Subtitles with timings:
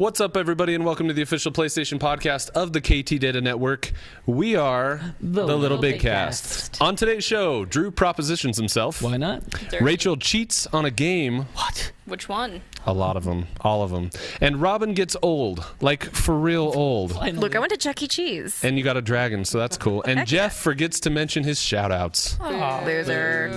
[0.00, 3.92] What's up, everybody, and welcome to the official PlayStation podcast of the KT Data Network.
[4.24, 6.72] We are the, Little, Big, Big Cast.
[6.72, 6.80] Cast.
[6.80, 9.02] On today's show, Drew propositions himself.
[9.02, 9.42] Why not?
[9.78, 11.42] Rachel cheats on a game.
[11.52, 11.92] What?
[12.06, 12.62] Which one?
[12.86, 13.48] A lot of them.
[13.60, 14.08] All of them.
[14.40, 15.66] And Robin gets old.
[15.82, 17.14] Like, for real old.
[17.34, 18.08] Look, I went to Chuck E.
[18.08, 18.64] Cheese.
[18.64, 20.02] And you got a dragon, so that's cool.
[20.04, 22.40] And Jeff forgets to mention his shout outs.
[22.40, 23.50] Loser.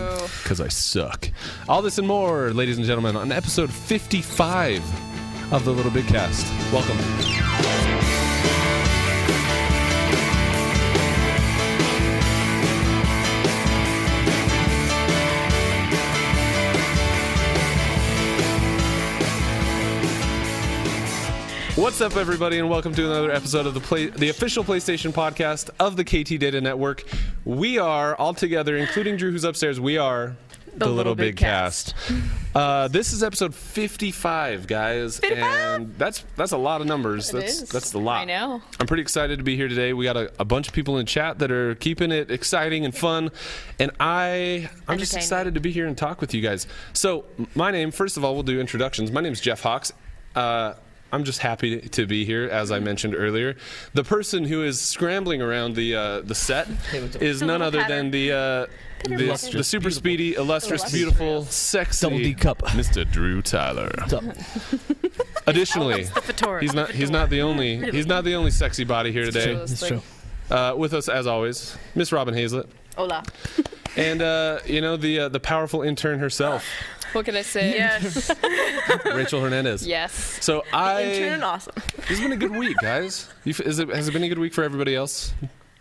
[0.43, 1.29] because I suck.
[1.69, 5.12] All this and more, ladies and gentlemen, on episode 55
[5.51, 6.45] of the Little Big Cast.
[6.71, 6.97] Welcome.
[21.75, 25.69] What's up, everybody, and welcome to another episode of the play, the official PlayStation podcast
[25.79, 27.03] of the KT Data Network.
[27.45, 29.79] We are all together, including Drew, who's upstairs.
[29.79, 30.35] We are
[30.75, 31.93] the, Little, Big, Cast.
[32.55, 37.31] Uh, this is episode 55, guys, and that's that's a lot of numbers.
[37.31, 37.69] that's is.
[37.69, 38.21] that's a lot.
[38.21, 38.61] I know.
[38.79, 39.93] I'm pretty excited to be here today.
[39.93, 42.95] We got a, a bunch of people in chat that are keeping it exciting and
[42.95, 43.31] fun,
[43.79, 46.67] and I I'm just excited to be here and talk with you guys.
[46.93, 49.11] So, my name, first of all, we'll do introductions.
[49.11, 49.91] My name is Jeff Hawks.
[50.35, 50.73] Uh,
[51.13, 53.55] I'm just happy to be here, as I mentioned earlier.
[53.93, 56.67] The person who is scrambling around the uh, the set
[57.21, 58.65] is none other than the uh,
[59.03, 59.15] the,
[59.53, 59.91] the super beautiful.
[59.91, 62.61] speedy, illustrious, beautiful, sexy Double D cup.
[62.67, 63.09] Mr.
[63.09, 63.91] Drew Tyler.
[65.47, 66.07] Additionally,
[66.61, 69.53] he's not he's not the only he's not the only sexy body here today.
[69.53, 70.01] It's true.
[70.49, 73.23] Uh, with us as always, Miss Robin Hazlett, Hola.
[73.95, 76.65] and uh, you know the uh, the powerful intern herself,
[77.13, 77.71] What can I say?
[77.75, 78.29] Yes.
[79.05, 79.87] Rachel Hernandez.
[79.87, 80.13] Yes.
[80.43, 81.73] So I Intern and awesome.
[81.97, 83.29] this has been a good week, guys.
[83.45, 85.33] You, is it, has it been a good week for everybody else?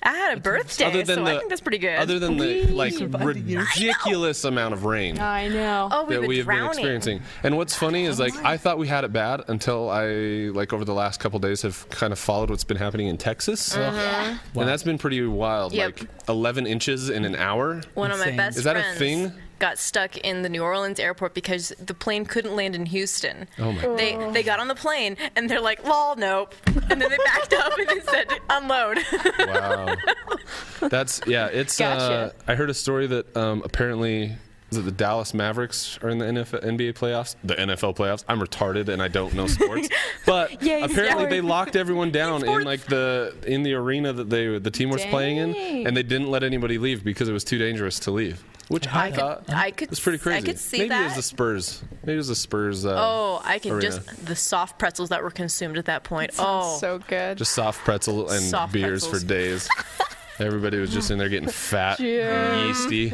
[0.05, 1.97] I had a birthday, Other than so the- I think that's pretty good.
[1.97, 3.67] Other than the like survived the year.
[3.77, 5.19] ridiculous amount of rain.
[5.19, 5.89] I know.
[5.93, 7.23] oh, we've that been we have been experiencing.
[7.43, 10.07] And what's funny is like I thought we had it bad until I
[10.53, 13.77] like over the last couple days have kind of followed what's been happening in Texas,
[13.77, 14.59] mm-hmm.
[14.59, 15.73] and that's been pretty wild.
[15.73, 16.01] Yep.
[16.01, 17.81] Like 11 inches in an hour.
[17.95, 18.37] One of my Insane.
[18.37, 19.33] best Is that a friends thing?
[19.63, 23.47] Got stuck in the New Orleans airport because the plane couldn't land in Houston.
[23.61, 23.87] Oh my!
[23.95, 26.53] They they got on the plane and they're like, lol, nope.
[26.67, 28.99] And then they backed up and they said, unload.
[29.39, 29.95] Wow.
[30.81, 31.47] That's yeah.
[31.47, 31.81] It's.
[31.81, 34.37] Uh, I heard a story that um, apparently.
[34.73, 37.37] Is it the Dallas Mavericks are in the NFL, NBA playoffs?
[37.45, 38.25] The NFL playoffs.
[38.27, 39.91] I'm retarded and I don't know sports,
[40.27, 44.59] but Yay, apparently they locked everyone down in like the in the arena that they
[44.59, 47.59] the team was playing in, and they didn't let anybody leave because it was too
[47.59, 48.43] dangerous to leave.
[48.73, 50.39] Which I, thought I could was pretty crazy.
[50.39, 51.83] I could see Maybe it was the Spurs.
[52.03, 52.85] Maybe it was the Spurs.
[52.87, 53.83] Uh, Oh, I can arena.
[53.91, 56.33] just the soft pretzels that were consumed at that point.
[56.39, 57.39] Oh, So good.
[57.39, 59.23] just soft pretzel and Soft beers pretzels.
[59.23, 59.69] for days.
[60.39, 62.67] Everybody was just in there getting fat, Yeah.
[62.67, 63.11] yeasty,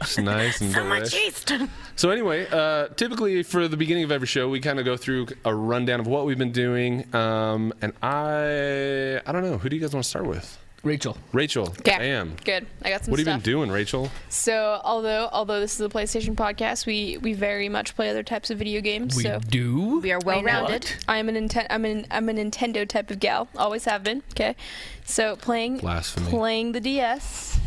[0.00, 1.52] just nice and so much yeast.
[1.96, 5.26] So anyway, uh, typically for the beginning of every show, we kind of go through
[5.44, 7.12] a rundown of what we've been doing.
[7.14, 10.56] Um, and I, I don't know, who do you guys want to start with?
[10.82, 11.16] Rachel.
[11.32, 11.68] Rachel.
[11.68, 11.98] Okay.
[11.98, 12.36] Damn.
[12.44, 12.66] Good.
[12.82, 14.10] I got some What have you been doing, Rachel?
[14.30, 18.50] So, although although this is a PlayStation podcast, we we very much play other types
[18.50, 19.16] of video games.
[19.16, 20.00] We so do.
[20.00, 20.90] We are well rounded.
[21.06, 23.48] I'm a Ninten- I'm an I'm a Nintendo type of gal.
[23.56, 24.22] Always have been.
[24.32, 24.56] Okay.
[25.04, 26.28] So playing Blasphemy.
[26.30, 27.58] playing the DS.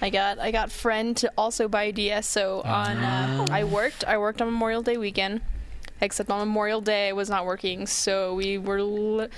[0.00, 2.26] I got I got friend to also buy a DS.
[2.26, 5.42] So on uh, I worked I worked on Memorial Day weekend,
[6.02, 7.86] except on Memorial Day I was not working.
[7.86, 9.28] So we were li-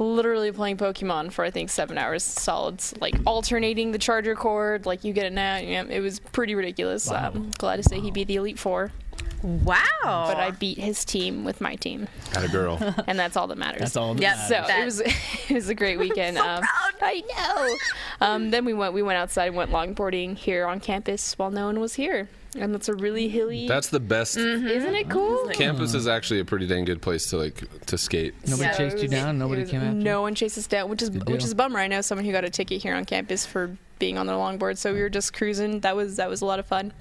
[0.00, 4.86] literally playing Pokemon for I think seven hours solids, like alternating the charger cord.
[4.86, 5.58] Like you get it now.
[5.58, 7.08] Yeah, it was pretty ridiculous.
[7.10, 8.90] Um, glad to say he beat the Elite Four,
[9.42, 9.76] Wow.
[10.02, 12.78] but I beat his team with my team, Had a girl.
[13.06, 13.80] and that's all that matters.
[13.80, 14.14] That's all.
[14.14, 14.36] That Yep.
[14.36, 14.48] matters.
[14.48, 15.00] So That- it was
[15.50, 16.38] it was a great weekend.
[16.50, 16.62] um,
[17.02, 18.26] I know.
[18.26, 21.66] Um, then we went we went outside and went longboarding here on campus while no
[21.66, 23.66] one was here, and that's a really hilly.
[23.68, 24.36] That's the best.
[24.36, 25.48] isn't it cool?
[25.52, 28.34] Campus is actually a pretty dang good place to like to skate.
[28.48, 29.38] Nobody So chased it you down.
[29.38, 30.02] Nobody was- came after you.
[30.04, 31.46] No one chased us down, which is Good which deal.
[31.46, 31.78] is a bummer.
[31.78, 34.76] I know someone who got a ticket here on campus for being on their longboard,
[34.78, 35.80] so we were just cruising.
[35.80, 36.92] That was that was a lot of fun.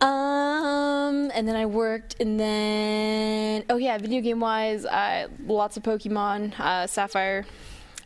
[0.00, 5.82] Um, and then I worked, and then oh yeah, video game wise, I lots of
[5.82, 7.44] Pokemon, uh, Sapphire,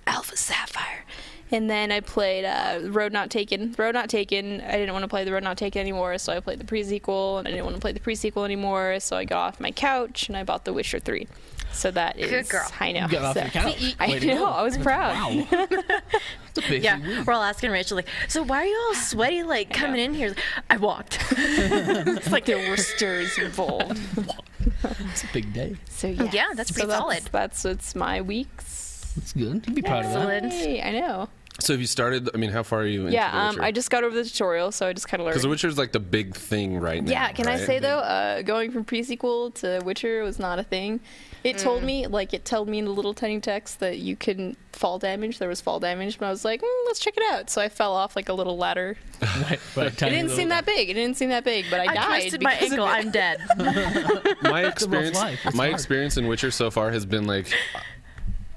[0.06, 1.04] Alpha Sapphire,
[1.52, 3.74] and then I played uh, Road Not Taken.
[3.78, 4.60] Road Not Taken.
[4.62, 7.38] I didn't want to play the Road Not Taken anymore, so I played the pre-sequel,
[7.38, 10.28] and I didn't want to play the pre-sequel anymore, so I got off my couch
[10.28, 11.28] and I bought The Witcher Three.
[11.74, 12.68] So that is Good girl.
[12.80, 13.06] I know.
[13.06, 13.96] You got off So- your couch.
[14.00, 14.44] I Way know.
[14.44, 15.14] I was proud.
[15.14, 15.46] Wow.
[16.54, 17.26] It's a Yeah, week.
[17.26, 20.34] we're all asking Rachel like, so why are you all sweaty like coming in here?
[20.68, 21.18] I walked.
[21.38, 23.98] It's like there were stirs involved.
[24.84, 25.76] It's a big day.
[25.88, 27.22] So yeah, Yeah, that's pretty that's, solid.
[27.32, 29.12] That's it's my weeks.
[29.16, 29.64] That's good.
[29.66, 30.44] You'd be proud of that.
[30.44, 30.84] Excellent.
[30.84, 31.28] I know.
[31.60, 32.30] So have you started?
[32.34, 33.02] I mean, how far are you?
[33.02, 35.26] Into Yeah, The um, I just got over the tutorial, so I just kind of
[35.26, 35.34] learned.
[35.34, 37.10] because The Witcher is like the big thing right now.
[37.10, 41.00] Yeah, can I say though, uh, going from pre-sequel to Witcher was not a thing.
[41.44, 44.56] It told me, like, it told me in the little tiny text that you couldn't
[44.72, 45.40] fall damage.
[45.40, 47.50] There was fall damage, but I was like, mm, let's check it out.
[47.50, 48.96] So I fell off like a little ladder.
[49.22, 50.88] Right, right, It didn't seem that big.
[50.90, 52.20] It didn't seem that big, but I, I died.
[52.20, 52.86] twisted my because of ankle.
[52.86, 53.40] I'm dead.
[54.42, 55.16] my experience
[55.54, 55.72] my hard.
[55.74, 57.46] experience in Witcher so far has been like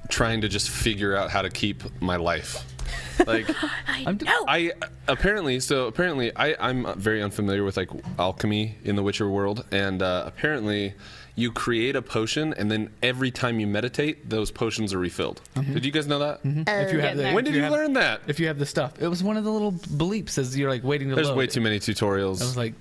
[0.10, 2.64] trying to just figure out how to keep my life.
[3.26, 3.50] Like
[3.88, 4.72] I'm d- I
[5.08, 7.90] apparently so apparently I I'm very unfamiliar with like
[8.20, 10.94] alchemy in the Witcher world and uh, apparently
[11.38, 15.42] you create a potion and then every time you meditate those potions are refilled.
[15.56, 16.40] Did you guys know that?
[16.44, 18.22] if you have the, When if did you have- learn that?
[18.28, 20.84] If you have the stuff, it was one of the little bleeps as you're like
[20.84, 21.38] waiting to There's load.
[21.38, 22.42] way too many tutorials.
[22.42, 22.74] I was like,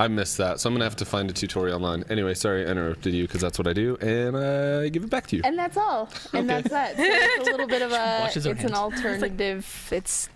[0.00, 2.04] I missed that, so I'm gonna have to find a tutorial online.
[2.08, 5.26] Anyway, sorry I interrupted you because that's what I do, and I give it back
[5.26, 5.42] to you.
[5.44, 6.08] And that's all.
[6.32, 6.96] And that's that.
[6.96, 8.30] So it's a little bit of a.
[8.34, 9.88] It's her an alternative.
[9.92, 10.30] It's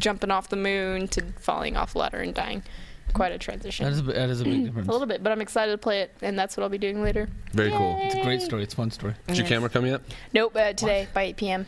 [0.00, 2.64] jumping off the moon to falling off a ladder and dying.
[3.12, 3.84] Quite a transition.
[3.84, 4.88] that is a, bit- that is a big difference.
[4.88, 7.04] a little bit, but I'm excited to play it, and that's what I'll be doing
[7.04, 7.28] later.
[7.52, 7.98] Very cool.
[8.02, 8.64] It's a great story.
[8.64, 9.14] It's a fun story.
[9.28, 10.00] Did your camera come yet?
[10.34, 11.66] Nope, uh, today by 8 p.m.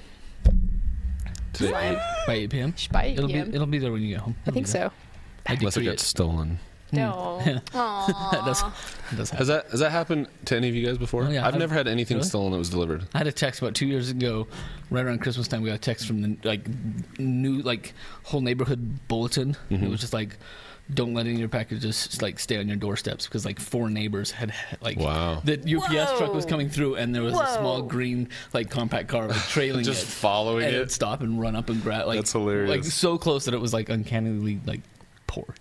[1.52, 1.96] Today,
[2.26, 2.74] By 8 p.m.
[2.90, 3.54] By 8 It'll be p.m.
[3.54, 4.34] it'll be there when you get home.
[4.46, 4.90] I think so.
[5.46, 6.58] I unless it gets stolen.
[6.92, 7.40] No.
[7.72, 9.10] That does, Aww.
[9.10, 9.38] that does happen.
[9.38, 11.24] Has that has that happened to any of you guys before?
[11.24, 11.40] Oh, yeah.
[11.40, 12.28] I've I've- never had anything Really?
[12.28, 13.06] stolen that was delivered.
[13.14, 14.46] I had a text about two years ago,
[14.90, 15.62] right around Christmas time.
[15.62, 16.62] We got a text from the like
[17.18, 17.94] new like
[18.24, 19.56] whole neighborhood bulletin.
[19.70, 19.84] Mm-hmm.
[19.84, 20.36] It was just like,
[20.92, 24.30] "Don't let any of your packages like stay on your doorsteps," because like four neighbors
[24.30, 25.40] had like Wow.
[25.44, 26.50] the UPS truck was Whoa.
[26.50, 27.88] coming through, and there was a small Whoa.
[27.88, 29.84] green like compact car like trailing it.
[29.84, 30.08] Just it.
[30.08, 30.78] following and it.
[30.78, 32.06] it'd stop and run up and grab.
[32.06, 32.68] Like That's hilarious.
[32.70, 34.80] Like so close that it was like uncannily like
[35.26, 35.54] poor.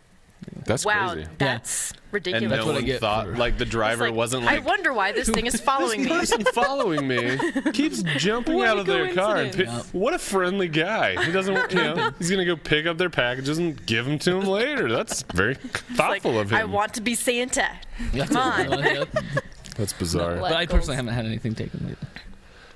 [0.65, 1.27] That's wow, crazy.
[1.37, 2.49] that's And ridiculous.
[2.49, 4.93] That's no what I one get thought for- like the driver like, wasn't I wonder
[4.93, 6.09] why this thing is following me.
[6.09, 7.37] person following me
[7.73, 9.37] keeps jumping What out of their car.
[9.37, 9.93] And pi- coincidence.
[9.93, 11.23] what a friendly guy.
[11.23, 14.35] He doesn't, you know, he's gonna go pick up their packages and give them to
[14.37, 14.89] him later.
[14.89, 16.57] That's very Like, thoughtful of him.
[16.57, 17.67] I want to be Santa.
[18.13, 19.05] Yeah, Come on.
[19.77, 20.37] That's bizarre.
[20.37, 22.07] But I personally haven't had anything taken lately.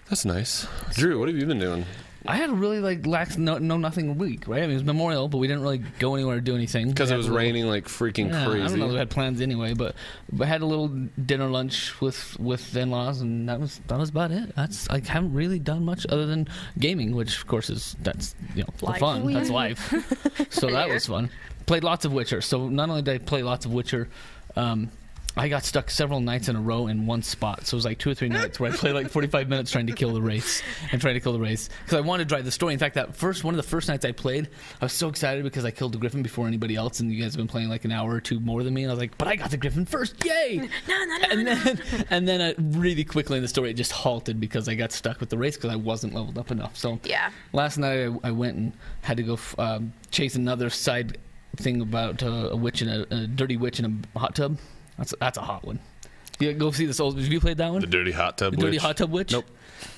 [0.09, 0.67] That's nice.
[0.93, 1.85] Drew, what have you been doing?
[2.27, 4.59] I had a really like lax no, no nothing week, right?
[4.59, 6.89] I mean, it was Memorial, but we didn't really go anywhere or do anything.
[6.89, 8.87] Because it was little- raining like freaking Yeah, I don't know.
[8.87, 9.95] We had plans anyway, but
[10.31, 14.09] but had a little dinner lunch with with in laws, and that was that was
[14.09, 14.55] about it.
[14.55, 16.47] That's I haven't really done much other than
[16.79, 18.99] gaming, which of course is that's you know for Life.
[18.99, 19.25] fun.
[19.33, 19.93] That's life.
[20.49, 21.29] so that was fun.
[21.65, 22.41] Played lots of Witcher.
[22.41, 24.07] So not only did I play lots of Witcher.
[24.55, 24.89] Um,
[25.37, 27.65] I got stuck several nights in a row in one spot.
[27.67, 29.87] So it was like two or three nights where I played like 45 minutes trying
[29.87, 30.61] to kill the wraiths
[30.93, 32.71] and trying to kill the wraiths because I wanted to drive the story.
[32.73, 34.47] In fact, that first one of the first nights I played,
[34.81, 37.33] I was so excited because I killed the griffin before anybody else, and you guys
[37.33, 38.83] have been playing like an hour or two more than me.
[38.83, 41.47] And I was like, "But I got the griffin first, yay!" No, no, no, and
[41.47, 44.93] then and then uh, really quickly in the story, it just halted because I got
[44.93, 46.77] stuck with the wraiths because I wasn't leveled up enough.
[46.77, 47.29] So Yeah.
[47.51, 48.71] last night I, I went and
[49.01, 51.17] had to go f- um, chase another side
[51.57, 54.57] thing about uh, a witch and a, a dirty witch in a hot tub.
[54.97, 55.79] That's that's a hot one.
[56.39, 57.17] Yeah, go see this old.
[57.17, 57.81] Have you played that one?
[57.81, 58.81] the dirty hot tub The dirty witch.
[58.81, 59.31] hot tub witch.
[59.31, 59.45] Nope.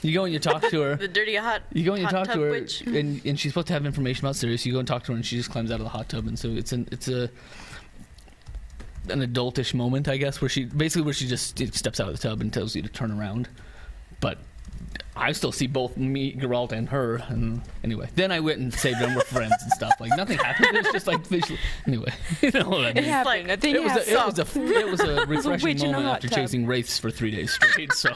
[0.01, 0.95] You go and you talk to her.
[0.97, 1.63] The dirty hot.
[1.73, 2.81] You go and you hot talk tub to her, witch.
[2.85, 4.65] and, and she's supposed to have information about Sirius.
[4.65, 6.27] You go and talk to her, and she just climbs out of the hot tub,
[6.27, 7.29] and so it's an it's a
[9.09, 12.21] an adultish moment, I guess, where she basically where she just steps out of the
[12.21, 13.47] tub and tells you to turn around.
[14.19, 14.39] But
[15.17, 17.15] I still see both me, Geralt, and her.
[17.27, 19.93] And anyway, then I went and saved them with friends and stuff.
[19.99, 20.75] Like nothing happened.
[20.77, 21.59] It was just like visual.
[21.85, 22.11] Anyway,
[22.41, 23.03] you know what I It mean.
[23.05, 23.47] happened.
[23.49, 26.05] like- think It was, a, it was a it was a refreshing witch a moment
[26.07, 26.37] after tub.
[26.39, 27.91] chasing wraiths for three days straight.
[27.93, 28.11] So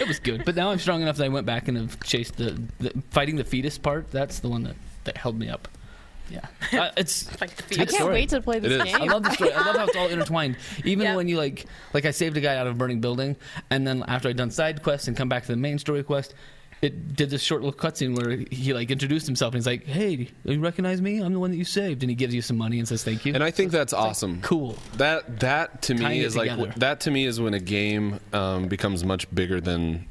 [0.00, 0.44] it was good.
[0.44, 3.36] But now I'm strong enough that I went back and have chased the, the fighting
[3.36, 4.10] the fetus part.
[4.10, 5.68] That's the one that, that held me up.
[6.30, 6.46] Yeah,
[6.82, 7.28] uh, it's.
[7.40, 8.12] Like the I I can't story.
[8.14, 8.80] wait to play this is.
[8.94, 9.08] I game.
[9.10, 9.52] love the story.
[9.52, 10.56] I love how it's all intertwined.
[10.84, 11.16] Even Yeah.
[11.16, 13.36] when you like, like I saved a guy out of a burning building,
[13.70, 16.34] and then after I'd done side quests and come back to the main story quest,
[16.80, 20.28] it did this short little cutscene where he like introduced himself and he's like, "Hey,
[20.44, 21.18] you recognize me?
[21.20, 23.24] I'm the one that you saved," and he gives you some money and says thank
[23.26, 23.34] you.
[23.34, 24.40] And I think that's awesome.
[24.42, 24.76] cool.
[24.96, 26.72] That that to Tying me it is like together.
[26.76, 30.06] that to me is when a game um, becomes much bigger than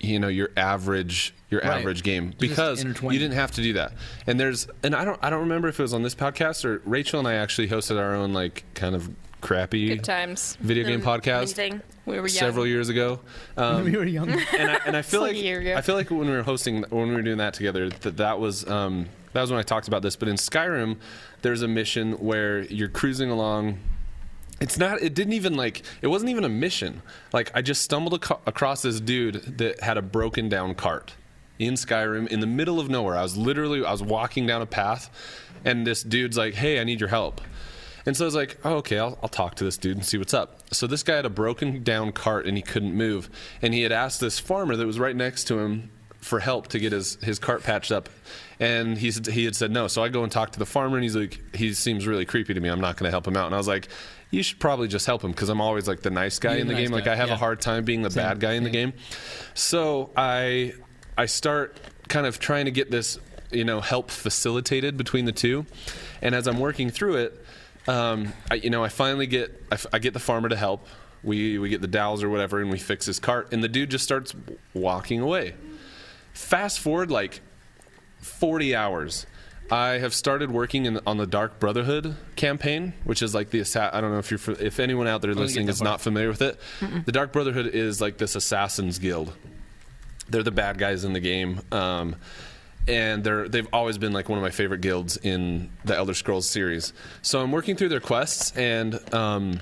[0.00, 1.78] you know your average your Right.
[1.78, 3.92] average game because you didn't have to do that.
[4.26, 6.80] And there's and I don't I don't remember if it was on this podcast or
[6.84, 10.56] Rachel and I actually hosted our own like kind of crappy Good times.
[10.60, 11.82] video game podcast Anything.
[12.06, 12.38] We were young.
[12.38, 13.20] several years ago.
[13.56, 14.30] Um, we were young.
[14.30, 15.76] and I, and I feel like like, year ago.
[15.76, 18.40] I feel like when we were hosting when we were doing that together that that
[18.40, 20.16] was um, that was when I talked about this.
[20.16, 20.96] But in Skyrim,
[21.42, 23.78] there's a mission where you're cruising along.
[24.60, 25.00] It's not.
[25.00, 25.82] It didn't even like.
[26.02, 27.02] It wasn't even a mission.
[27.32, 31.14] Like I just stumbled aco- across this dude that had a broken down cart
[31.58, 33.16] in Skyrim in the middle of nowhere.
[33.16, 35.10] I was literally I was walking down a path,
[35.64, 37.40] and this dude's like, "Hey, I need your help."
[38.06, 40.16] And so I was like, oh, okay, I'll, I'll talk to this dude and see
[40.16, 40.60] what's up.
[40.72, 43.28] So this guy had a broken down cart and he couldn't move.
[43.60, 45.90] And he had asked this farmer that was right next to him
[46.20, 48.08] for help to get his his cart patched up,
[48.58, 49.88] and he's he had said no.
[49.88, 52.52] So I go and talk to the farmer, and he's like, he seems really creepy
[52.52, 52.68] to me.
[52.68, 53.46] I'm not going to help him out.
[53.46, 53.88] And I was like,
[54.30, 56.66] you should probably just help him because I'm always like the nice guy You're in
[56.68, 56.94] the the nice game.
[56.94, 57.34] Like I have yeah.
[57.34, 58.92] a hard time being the Same, bad guy in the game.
[59.54, 60.74] So I
[61.18, 61.76] I start
[62.08, 63.18] kind of trying to get this
[63.50, 65.66] you know help facilitated between the two,
[66.22, 67.44] and as I'm working through it,
[67.88, 70.86] um, I, you know I finally get I, f- I get the farmer to help.
[71.22, 73.90] We we get the dowels or whatever, and we fix his cart, and the dude
[73.90, 74.34] just starts
[74.74, 75.54] walking away.
[76.32, 77.40] Fast forward like
[78.20, 79.26] 40 hours.
[79.70, 83.90] I have started working in, on the Dark Brotherhood campaign, which is like the assa-
[83.94, 86.58] I don't know if you're if anyone out there listening is not familiar with it.
[87.06, 89.32] The Dark Brotherhood is like this assassins guild.
[90.28, 91.60] They're the bad guys in the game.
[91.72, 92.16] Um,
[92.88, 96.48] and they're they've always been like one of my favorite guilds in the Elder Scrolls
[96.48, 96.92] series.
[97.22, 99.60] So I'm working through their quests, and um,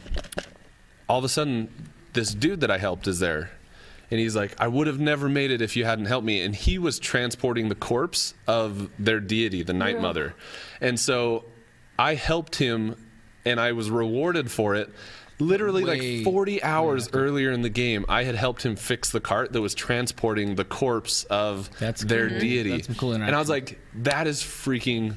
[1.09, 1.69] all of a sudden,
[2.13, 3.51] this dude that I helped is there.
[4.11, 6.41] And he's like, I would have never made it if you hadn't helped me.
[6.41, 10.35] And he was transporting the corpse of their deity, the Night Mother.
[10.81, 11.45] And so
[11.99, 12.97] I helped him,
[13.45, 14.91] and I was rewarded for it.
[15.41, 19.21] Literally, Way- like 40 hours earlier in the game, I had helped him fix the
[19.21, 22.39] cart that was transporting the corpse of That's their cool.
[22.41, 22.71] deity.
[22.71, 25.17] That's some cool and I was like, that is freaking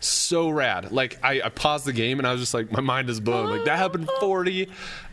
[0.00, 0.92] so rad.
[0.92, 3.48] Like I, I paused the game and I was just like, my mind is blown.
[3.50, 4.68] Like that happened 40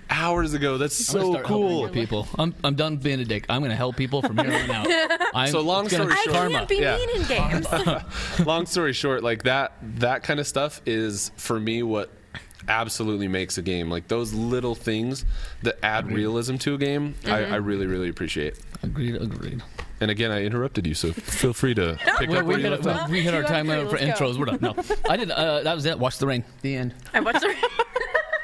[0.10, 0.78] hours ago.
[0.78, 1.70] That's I'm so start cool.
[1.70, 2.28] more people.
[2.38, 3.46] I'm, I'm done being a dick.
[3.50, 4.88] I'm going to help people from here on out.
[5.34, 6.58] I'm, So long it's gonna story be I short- karma.
[6.58, 6.98] can't be Yeah.
[6.98, 8.40] mean in games.
[8.46, 12.10] Long story short, like that that kind of stuff is for me what
[12.68, 13.90] absolutely makes a game.
[13.90, 15.26] Like those little things
[15.64, 18.56] that add realism to a game, I, I really, really appreciate.
[18.84, 19.62] Agreed, agreed.
[20.02, 22.64] And again, I interrupted you, so feel free to pick Well, up we, where you
[22.70, 23.10] hit, left off.
[23.10, 24.26] we, we hit our You time agree, limit for let's go.
[24.26, 24.38] intros.
[24.40, 24.60] We're done.
[24.62, 25.30] No, I did.
[25.32, 26.00] Uh, that was it.
[26.00, 26.44] Watch the rain.
[26.62, 26.94] The end.
[27.14, 27.54] I watched the.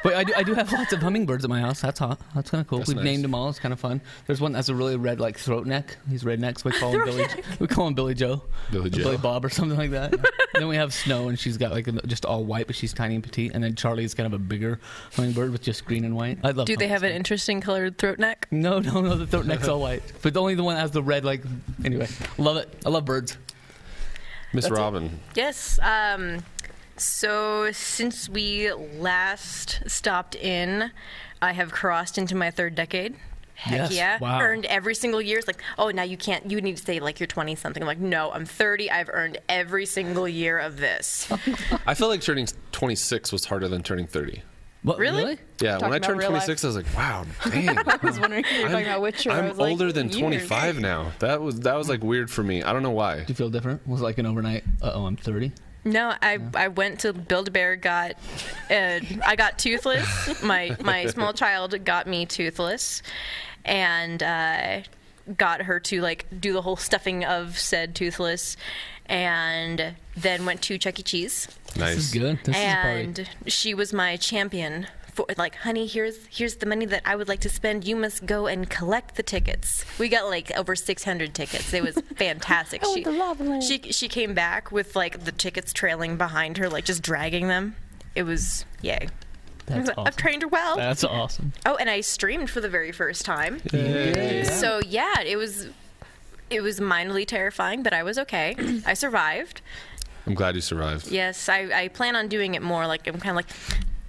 [0.05, 1.81] But I do, I do have lots of hummingbirds at my house.
[1.81, 2.21] That's hot.
[2.35, 2.77] That's kind of cool.
[2.77, 3.05] That's We've nice.
[3.05, 3.49] named them all.
[3.49, 4.01] It's kind of fun.
[4.27, 5.97] There's one that's a really red like throat neck.
[6.07, 7.25] He's redneck, so we call him Billy.
[7.59, 9.01] We call him Billy Joe, Billy Joe.
[9.01, 10.13] Billy Bob, or something like that.
[10.53, 13.23] then we have Snow, and she's got like just all white, but she's tiny and
[13.23, 13.53] petite.
[13.55, 14.79] And then Charlie is kind of a bigger
[15.15, 16.37] hummingbird with just green and white.
[16.43, 16.67] I love.
[16.67, 18.47] Do they have an interesting colored throat neck?
[18.51, 19.15] No, no, no.
[19.15, 21.25] The throat neck's all white, but only the one that has the red.
[21.25, 21.41] Like
[21.83, 22.71] anyway, love it.
[22.85, 23.39] I love birds.
[24.53, 24.79] Miss That's it.
[24.79, 25.19] Robin.
[25.33, 25.79] Yes.
[25.81, 26.43] Um,
[26.97, 30.91] so since we last stopped in,
[31.41, 33.15] I have crossed into my third decade.
[33.55, 34.19] Heck Yes, yeah.
[34.19, 34.41] wow.
[34.41, 35.37] Earned every single year.
[35.37, 37.81] It's like, oh, now you can't, you need to say like you're 20 something.
[37.81, 38.91] I'm like, no, I'm 30.
[38.91, 41.31] I've earned every single year of this.
[41.87, 44.41] I feel like turning 26 was harder than turning 30.
[44.83, 45.39] What, Really?
[45.61, 47.69] Yeah, when I turned real 26, I was like, wow, dang.
[47.69, 49.31] I was wondering if you were talking about Witcher.
[49.31, 50.19] I I'm was like, older than years.
[50.19, 51.11] 25 now.
[51.19, 52.61] That was that was like weird for me.
[52.61, 53.19] I don't know why.
[53.19, 53.87] Do you feel different?
[53.87, 54.63] Was it like an overnight?
[54.83, 55.53] Uh oh, I'm 30.
[55.85, 57.75] No, I I went to Build a Bear.
[57.75, 58.13] Got
[58.71, 60.41] uh, I got toothless.
[60.43, 63.03] My my small child got me toothless,
[63.63, 64.81] and uh,
[65.37, 68.57] got her to like do the whole stuffing of said toothless,
[69.05, 71.03] and then went to Chuck E.
[71.03, 71.95] Cheese, Nice.
[71.95, 72.39] This is good.
[72.43, 73.03] This is a party.
[73.03, 74.87] and she was my champion.
[75.15, 77.87] For, like, honey, here's here's the money that I would like to spend.
[77.87, 79.83] You must go and collect the tickets.
[79.97, 81.73] We got like over 600 tickets.
[81.73, 82.81] It was fantastic.
[82.83, 86.69] Oh, she, the lava she she came back with like the tickets trailing behind her,
[86.69, 87.75] like just dragging them.
[88.13, 89.07] It was yay.
[89.65, 90.13] That's I've awesome.
[90.13, 90.75] trained her well.
[90.75, 91.53] That's awesome.
[91.65, 93.61] oh, and I streamed for the very first time.
[93.73, 94.43] Yay.
[94.43, 95.67] So yeah, it was
[96.49, 98.55] it was mildly terrifying, but I was okay.
[98.85, 99.61] I survived.
[100.27, 101.09] I'm glad you survived.
[101.11, 102.87] Yes, I, I plan on doing it more.
[102.87, 103.49] Like I'm kind of like,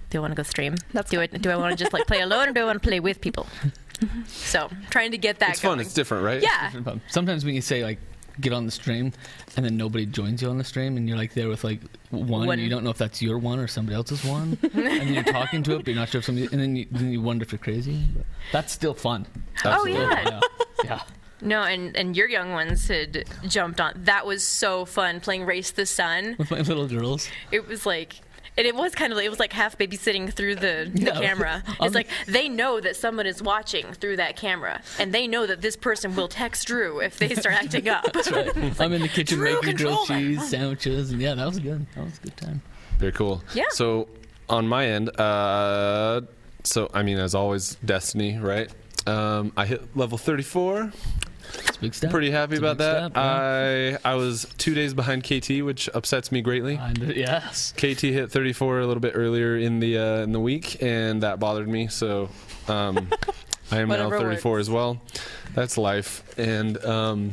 [0.09, 0.75] do I want to go stream?
[0.93, 1.41] That's do it?
[1.41, 3.19] Do I want to just like play alone, or do I want to play with
[3.21, 3.47] people?
[4.27, 5.77] so trying to get that It's going.
[5.77, 5.79] fun.
[5.85, 6.41] It's different, right?
[6.41, 6.71] yeah.
[6.71, 7.01] Different.
[7.07, 7.99] Sometimes when you say like
[8.39, 9.11] get on the stream
[9.55, 12.45] and then nobody joins you on the stream and you're like there with like one,
[12.45, 12.59] One.
[12.59, 15.71] you don't know if that's your one or somebody else's one and you're talking to
[15.73, 17.57] it but you're not sure if somebody and then you, then you wonder if you're
[17.57, 19.25] crazy but that's still fun
[19.65, 19.93] Oh Absolutely.
[20.03, 20.29] yeah.
[20.29, 20.39] yeah
[20.83, 21.01] yeah
[21.41, 23.93] No, and and your young ones had jumped on.
[23.95, 26.35] That was so fun playing Race the Sun.
[26.37, 28.21] with my little girls It was like.
[28.57, 31.19] And it was kind of it was like half babysitting through the, the Yeah.
[31.21, 31.63] camera.
[31.81, 35.61] It's like they know that someone is watching through that camera, and they know that
[35.61, 38.05] this person will text Drew if they start acting up.
[38.79, 41.85] I'm in the kitchen Drew, making grilled control cheese sandwiches and yeah that was good
[41.95, 42.61] that was a good time
[42.97, 43.43] Very cool.
[43.53, 43.65] Yeah.
[43.69, 44.07] So
[44.49, 46.21] on my end, uh,
[46.63, 48.69] so I mean, as always, Destiny, right?
[49.05, 50.91] Um, I hit level 34.
[51.81, 53.11] Big step Pretty happy It's about that.
[53.11, 53.97] step, yeah.
[54.03, 56.79] I I was two days behind KT, which upsets me greatly.
[56.99, 61.23] Yes KT hit 34 a little bit earlier in the uh, in the week, and
[61.23, 61.87] that bothered me.
[61.87, 62.29] So
[62.67, 63.09] um,
[63.71, 65.01] I am now Whatever 34 as well.
[65.53, 66.23] That's life.
[66.37, 67.31] And um,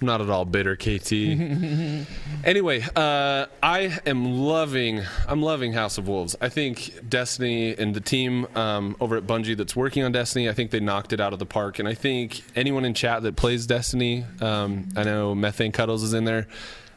[0.00, 1.12] I'm not at all bitter, KT.
[2.44, 5.02] anyway, uh, I am loving.
[5.26, 6.36] I'm loving House of Wolves.
[6.38, 10.50] I think Destiny and the team um, over at Bungie that's working on Destiny.
[10.50, 11.78] I think they knocked it out of the park.
[11.78, 16.12] And I think anyone in chat that plays Destiny, um, I know Methane Cuddles is
[16.12, 16.46] in there.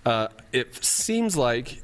[0.05, 1.81] Uh, it seems like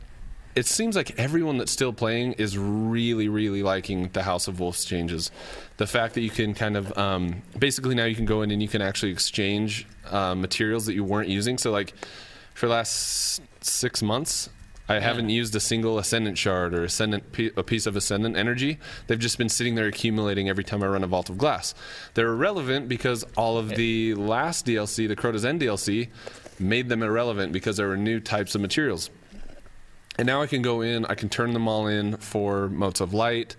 [0.55, 4.85] it seems like everyone that's still playing is really, really liking the House of Wolves
[4.85, 5.29] changes.
[5.77, 8.61] The fact that you can kind of um, basically now you can go in and
[8.61, 11.57] you can actually exchange uh, materials that you weren't using.
[11.57, 11.93] So, like
[12.53, 14.49] for the last six months,
[14.87, 17.23] I haven't used a single Ascendant shard or Ascendant
[17.57, 18.77] a piece of Ascendant energy.
[19.07, 21.73] They've just been sitting there accumulating every time I run a Vault of Glass.
[22.13, 26.09] They're irrelevant because all of the last DLC, the Crota's End DLC,
[26.59, 29.09] made them irrelevant because there were new types of materials.
[30.17, 33.13] And now I can go in, I can turn them all in for motes of
[33.13, 33.55] light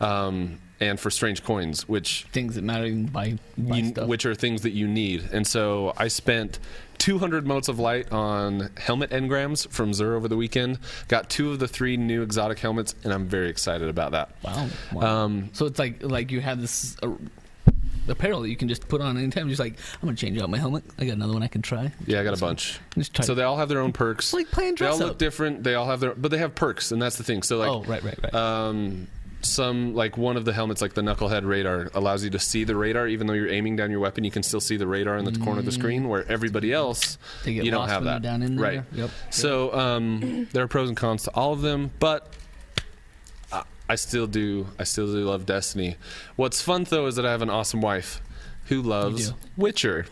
[0.00, 4.08] um, and for strange coins, which Things that matter by, by you, stuff.
[4.08, 5.28] which are things that you need.
[5.32, 6.58] And so I spent
[6.98, 10.78] 200 motes of light on helmet engrams from Xur over the weekend.
[11.08, 14.30] Got two of the three new exotic helmets, and I'm very excited about that.
[14.42, 14.68] wow.
[14.92, 15.24] wow.
[15.24, 17.10] Um, so it's like like you have this uh,
[18.08, 19.48] apparel that you can just put on anytime.
[19.48, 20.84] Just like I'm gonna change out my helmet.
[20.98, 21.92] I got another one I can try.
[22.06, 22.80] Yeah, I got a bunch.
[23.22, 24.26] So they all have their own perks.
[24.26, 25.62] It's like playing they all dress look different.
[25.62, 27.42] They all have their, but they have perks, and that's the thing.
[27.42, 28.34] So like, oh right right right.
[28.34, 29.06] um,
[29.40, 32.76] some like one of the helmets, like the knucklehead radar, allows you to see the
[32.76, 34.24] radar, even though you're aiming down your weapon.
[34.24, 37.18] You can still see the radar in the corner of the screen, where everybody else
[37.44, 38.22] you don't have that.
[38.22, 38.64] down in there.
[38.64, 38.82] right.
[38.92, 39.10] Yep.
[39.30, 42.34] So um, there are pros and cons to all of them, but
[43.88, 44.66] I still do.
[44.78, 45.96] I still do love Destiny.
[46.36, 48.20] What's fun though is that I have an awesome wife
[48.66, 49.32] who loves.
[49.56, 50.06] Witcher.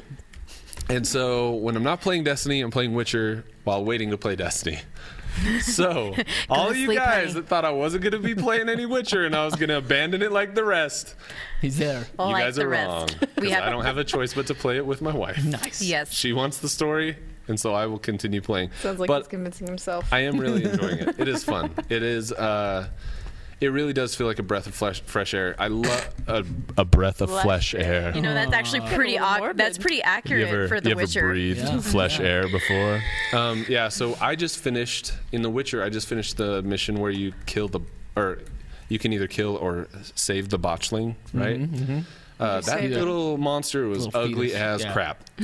[0.89, 4.79] And so when I'm not playing Destiny, I'm playing Witcher while waiting to play Destiny.
[5.63, 6.15] So
[6.49, 7.33] all of you sleep, guys honey.
[7.41, 9.77] that thought I wasn't going to be playing any Witcher and I was going to
[9.79, 11.15] abandon it like the rest,
[11.61, 12.01] He's there.
[12.19, 12.89] you Like guys the are rest.
[12.89, 13.09] wrong.
[13.39, 15.45] We 'Cause have- I don't have a choice but to play it with my wife.
[15.45, 15.83] Nice.
[15.83, 16.13] Yes.
[16.13, 17.17] She wants the story,
[17.49, 18.71] and so I will continue playing.
[18.83, 20.13] Sounds like but he's convincing himself.
[20.13, 21.19] I am really enjoying it.
[21.19, 21.71] It is fun.
[21.89, 22.33] It is.
[22.33, 22.89] Uh,
[23.61, 25.55] it really does feel like a breath of flesh, fresh air.
[25.59, 26.45] I love a,
[26.77, 27.83] a breath of Flesh flesh air.
[28.09, 28.13] air.
[28.15, 29.17] You know, that's actually pretty.
[29.17, 31.29] a Ac- that's pretty accurate ever, for The you ever Witcher.
[31.29, 31.81] breathed Yeah.
[31.81, 32.27] flesh Yeah.
[32.27, 33.03] air before?
[33.33, 33.89] Um, yeah.
[33.89, 35.83] So I just finished in The Witcher.
[35.83, 37.81] I just finished the mission where you kill the,
[38.15, 38.39] or
[38.89, 41.61] you can either kill or save the botchling, right?
[42.39, 42.99] Uh, that save it.
[42.99, 44.93] little monster was Little ugly fetus, as yeah.
[44.93, 45.25] crap.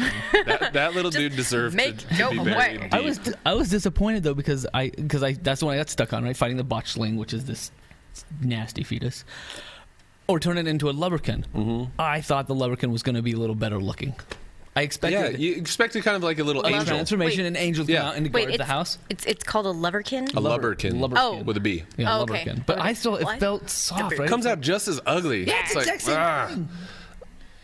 [0.44, 2.92] that, that little dude deserved make to, to be buried deep.
[2.94, 5.88] I was I was disappointed though because I because I that's the one I got
[5.88, 7.70] stuck on right fighting the botchling which is this
[8.40, 9.24] nasty fetus
[10.28, 11.44] or turn it into a lubberkin.
[11.54, 11.84] Mm-hmm.
[11.98, 14.14] I thought the lubberkin was going to be a little better looking.
[14.74, 15.32] I expected.
[15.32, 17.48] yeah, you expected kind of like a little a angel, transformation Wait.
[17.48, 17.98] and angel Yeah.
[17.98, 18.96] come out and Wait, guard it's the house.
[19.10, 20.30] It's it's called a loverkin.
[20.30, 21.12] a lubberkin, Lubberkin.
[21.18, 21.42] Oh.
[21.42, 21.84] with a B.
[21.98, 22.42] Yeah, Oh, okay.
[22.44, 22.64] lubberkin.
[22.64, 23.38] But I still it What?
[23.38, 24.16] felt soft.
[24.18, 24.26] Right?
[24.26, 25.46] It comes out just as ugly.
[25.46, 26.46] Yeah, It's it's like, exact same ah.
[26.48, 26.68] thing.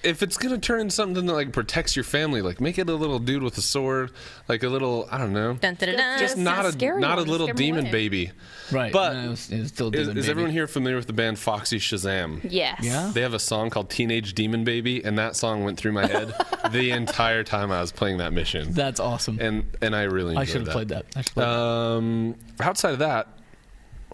[0.08, 2.94] If it's gonna turn into something that like protects your family, like make it a
[2.94, 4.10] little dude with a sword,
[4.48, 6.18] like a little I don't know, Dun, dun, dun, dun.
[6.18, 7.92] just not a a scary not a little demon away.
[7.92, 8.32] baby.
[8.72, 10.30] Right, But no, it was, it was still Is, demon is baby.
[10.30, 12.40] everyone here familiar with the band Foxy Shazam?
[12.50, 12.80] yes.
[12.82, 13.10] Yeah.
[13.14, 16.34] They have a song called Teenage Demon Baby, and that song went through my head
[16.72, 19.38] the entire time I was playing that mission, That's awesome.
[19.40, 20.72] and and I really I enjoyed should have that.
[20.72, 21.06] played that.
[21.16, 21.48] I should that.
[21.48, 23.28] Um, outside of that,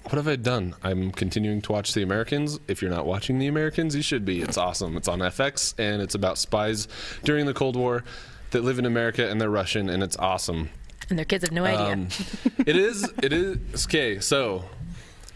[0.04, 0.74] what have I done?
[0.82, 2.60] I'm continuing to watch The Americans.
[2.68, 4.40] If you're not watching The Americans, you should be.
[4.42, 4.96] It's awesome.
[4.96, 6.88] It's on FX, and it's about spies
[7.24, 8.04] during the Cold War
[8.50, 10.68] that live in America, and they're Russian, and it's awesome.
[11.10, 11.92] and their kids have no idea.
[11.94, 12.08] Um,
[12.66, 13.10] it is.
[13.22, 14.20] It is okay.
[14.20, 14.64] So.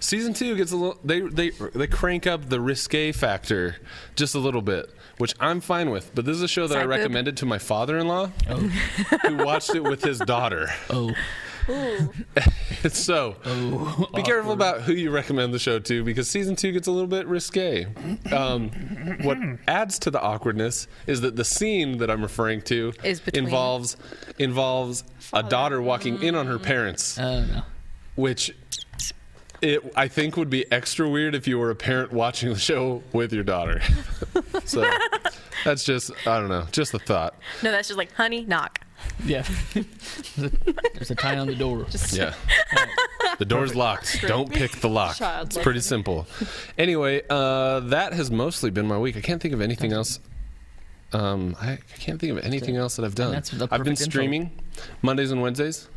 [0.01, 0.97] Season two gets a little.
[1.03, 3.79] They they they crank up the risque factor
[4.15, 6.15] just a little bit, which I'm fine with.
[6.15, 6.91] But this is a show that I Side boob.
[6.91, 8.57] recommended to my father-in-law, oh,
[9.27, 10.69] who watched it with his daughter.
[10.91, 11.15] oh, Ooh.
[12.91, 14.09] so oh.
[14.15, 17.07] be careful about who you recommend the show to because season two gets a little
[17.09, 17.87] bit risque.
[18.33, 18.71] Um,
[19.23, 23.45] what adds to the awkwardness is that the scene that I'm referring to Is between-
[23.45, 23.97] involves
[24.39, 27.63] involves a daughter walking in on her parents, Oh no.
[28.17, 28.55] which
[29.61, 33.03] it I think would be extra weird if you were a parent watching the show
[33.13, 33.81] with your daughter.
[34.65, 34.89] so
[35.65, 37.35] that's just I don't know, just a thought.
[37.63, 38.81] no, that's just like, honey, knock.
[39.25, 39.45] Yeah.
[39.75, 39.87] there's,
[40.39, 40.51] a,
[40.95, 41.87] there's a tie on the door.
[42.13, 42.35] Yeah.
[43.39, 44.21] The door's locked.
[44.23, 45.15] Don't pick the lock.
[45.17, 46.27] Child It's pretty simple.
[46.77, 49.17] Anyway, uh, that has mostly been my week.
[49.17, 50.19] I can't think of anything else.
[51.13, 53.31] Um, I, I can't think of anything else that I've done.
[53.31, 54.11] that's the I've been perfect info.
[54.11, 54.51] streaming
[55.03, 55.89] Mondays and Wednesdays.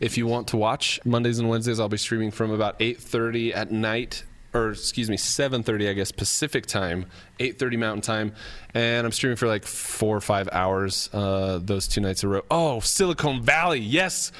[0.00, 3.70] If you want to watch Mondays and Wednesdays, I'll be streaming from about 8:30 at
[3.70, 4.24] night
[4.54, 7.06] or excuse me, 7:30 I guess Pacific time,
[7.38, 8.32] 8:30 Mountain time,
[8.74, 12.32] and I'm streaming for like 4 or 5 hours uh, those two nights in a
[12.32, 12.42] row.
[12.50, 13.80] Oh, Silicon Valley.
[13.80, 14.32] Yes.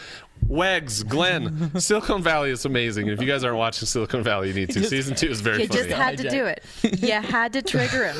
[0.46, 3.08] Wags, Glenn, Silicon Valley is amazing.
[3.08, 4.84] If you guys aren't watching Silicon Valley, you need to.
[4.84, 5.80] Season two is very You funny.
[5.82, 6.64] just had to do it.
[6.82, 8.16] You had to trigger him.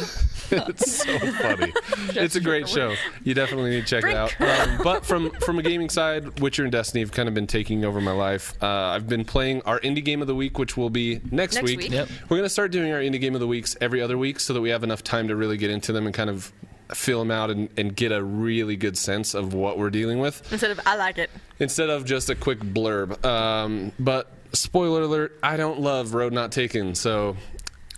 [0.51, 1.73] it's so funny.
[2.19, 2.95] it's a great show.
[3.23, 4.39] You definitely need to check it out.
[4.41, 7.85] Um, but from from a gaming side, Witcher and Destiny have kind of been taking
[7.85, 8.55] over my life.
[8.63, 11.63] Uh, I've been playing our indie game of the week, which will be next, Next
[11.67, 11.79] week.
[11.81, 11.91] week.
[11.93, 12.09] Yep.
[12.31, 14.53] We're going to start doing our indie game of the weeks every other week, so
[14.55, 16.51] that we have enough time to really get into them and kind of
[16.95, 20.51] fill them out and, and get a really good sense of what we're dealing with
[20.53, 21.31] Instead of I like it.
[21.59, 23.25] instead of just a quick blurb.
[23.25, 27.37] Um, but spoiler alert: I don't love Road Not Taken, so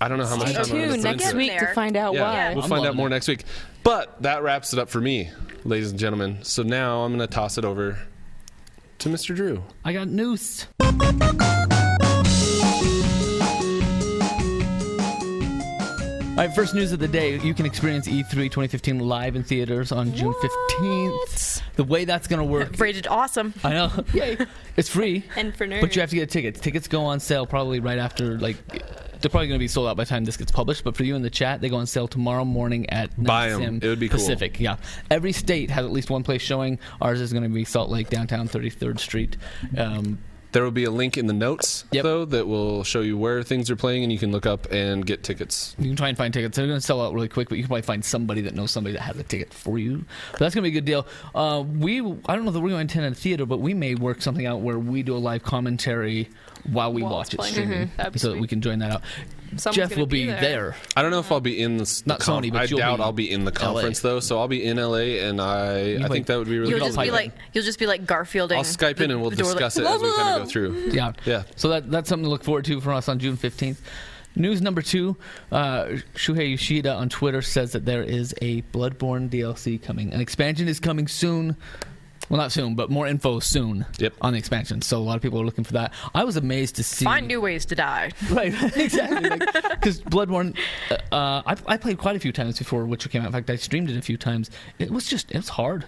[0.00, 1.38] I don't know how much Stay time I'm going tuned to next into it.
[1.38, 2.55] week to find out Yeah, why.
[2.55, 3.11] we'll I'm find out more it.
[3.11, 3.44] next week.
[3.83, 5.31] But that wraps it up for me,
[5.64, 6.38] ladies and gentlemen.
[6.42, 7.98] So now I'm going to toss it over
[8.98, 9.35] to Mr.
[9.35, 9.62] Drew.
[9.85, 10.66] I got news.
[16.40, 17.38] All right, first news of the day.
[17.38, 21.61] You can experience E E3 2015 live in theaters on June 15th.
[21.76, 22.70] The way that's going to work.
[22.79, 23.53] Rated awesome.
[23.62, 23.90] I know.
[24.14, 24.38] Yay.
[24.74, 25.22] It's free.
[25.37, 25.83] And for nerds.
[25.83, 26.59] But you have to get tickets.
[26.59, 28.57] Tickets go on sale probably right after, like,
[29.20, 30.83] they're probably going to be sold out by the time this gets published.
[30.83, 33.50] But for you in the chat, they go on sale tomorrow morning at 9 Buy
[33.50, 33.81] 'em.
[33.83, 34.18] It would be cool.
[34.18, 34.59] Pacific.
[34.59, 34.76] Yeah.
[35.11, 36.79] Every state has at least one place showing.
[37.03, 39.37] Ours is going to be Salt Lake, downtown 33rd Street.
[39.76, 40.16] Um,
[40.52, 42.02] There will be a link in the notes, Yep.
[42.02, 45.06] though, that will show you where things are playing, and you can look up and
[45.06, 45.74] get tickets.
[45.78, 46.56] you can try and find tickets.
[46.56, 48.70] They're going to sell out really quick, but you can probably find somebody that knows
[48.70, 50.04] somebody that has a ticket for you.
[50.32, 51.06] But that's going to be a good deal.
[51.34, 53.94] Uh, we, I don't know that we're going to attend a theater, but we may
[53.94, 56.28] work something out where we do a live commentary
[56.64, 57.54] while we While watch it playing.
[57.54, 58.18] streaming, Mhm.
[58.18, 59.02] So that we can join that out.
[59.56, 60.40] Someone's Jeff will be be there.
[60.40, 60.76] there.
[60.96, 62.66] I don't know if I'll be in the, s- Not the com- Sony, but I
[62.66, 65.98] doubt I'll be in the conference though, so I'll be in LA, and I I
[65.98, 66.88] might- think that would be really You'll cool.
[66.88, 68.56] just be like you'll just be like Garfielding.
[68.56, 70.50] I'll Skype in and we'll the door, like, discuss it as we kind of go
[70.50, 70.90] through.
[70.92, 71.12] Yeah.
[71.24, 71.42] Yeah.
[71.56, 73.78] So that that's something to look forward to from us on June 15th.
[74.36, 75.16] News number two
[75.50, 80.12] uh, Shuhei Yoshida on Twitter says that there is a Bloodborne DLC coming.
[80.12, 81.56] An expansion is coming soon.
[82.30, 84.14] Well, not soon, but more info soon Yep.
[84.22, 84.80] on the expansion.
[84.82, 85.92] So a lot of people are looking for that.
[86.14, 87.04] I was amazed to see.
[87.04, 88.12] Find new ways to die.
[88.30, 89.30] Right, exactly.
[89.70, 90.56] Because Bloodborne,
[90.90, 93.26] uh, uh, I, I played quite a few times before Witcher came out.
[93.26, 94.50] In fact, I streamed it a few times.
[94.78, 95.84] It was just, it was hard.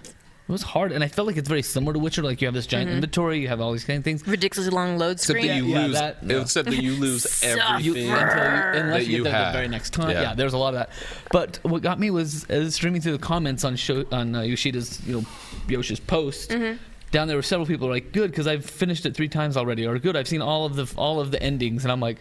[0.47, 2.21] It was hard, and I felt like it's very similar to Witcher.
[2.21, 4.27] Like you have this giant inventory, you have all these kind of things.
[4.27, 5.47] Ridiculously long load Except screen.
[5.47, 5.93] that you Yeah, lose.
[5.93, 6.41] that- no.
[6.41, 7.81] Except that you lose Suck.
[7.81, 8.11] You, everything.
[8.11, 9.53] until you, unless that you you get there have.
[9.53, 10.09] the very next time.
[10.09, 10.21] Yeah.
[10.21, 10.33] Yeah.
[10.35, 10.89] there's a lot of that.
[11.31, 14.99] But what got me was as streaming through the comments on show on uh, Yoshida's
[15.07, 15.25] you know
[15.69, 16.49] Yoshi's post.
[16.49, 16.75] Mm-hmm.
[17.11, 19.85] Down there were several people were like, "Good, because I've finished it three times already,"
[19.87, 22.17] or "Good, I've seen all of the all of the endings," and I'm like,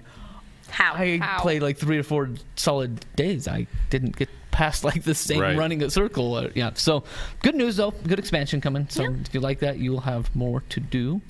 [0.68, 0.92] How?
[0.94, 1.40] I How?
[1.40, 3.48] played like three or four solid days.
[3.48, 5.56] I didn't get past like the same Right.
[5.56, 6.34] running a circle.
[6.34, 6.70] Uh, yeah.
[6.74, 7.02] So
[7.42, 7.90] good news though.
[7.90, 8.86] Good expansion coming.
[8.88, 11.20] So if you like that, you will have more to do.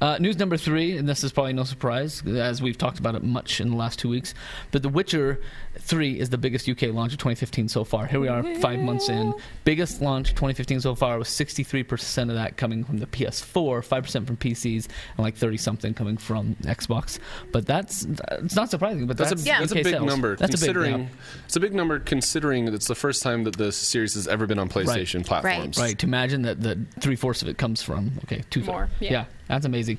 [0.00, 3.22] Uh, news number three, and this is probably no surprise, as we've talked about it
[3.22, 4.34] much in the last two weeks,
[4.70, 5.40] but The Witcher
[5.78, 8.06] 3 is the biggest UK launch of 2015 so far.
[8.06, 9.32] Here we are, five months in.
[9.64, 14.36] Biggest launch 2015 so far was 63% of that coming from the PS4, 5% from
[14.36, 17.18] PCs, and like 30 something coming from Xbox.
[17.52, 19.60] But that's it's not surprising, but That's, that's, a, Yeah.
[19.60, 20.06] that's a big sales.
[20.06, 20.36] number.
[20.36, 21.08] That's considering a big,
[21.46, 24.46] it's a big number considering that it's the first time that the series has ever
[24.46, 25.78] been on PlayStation platforms.
[25.78, 25.84] yeah.
[25.84, 25.98] right.
[25.98, 29.24] To imagine that the three fourths of it comes from okay two More, yeah.
[29.48, 29.98] That's amazing.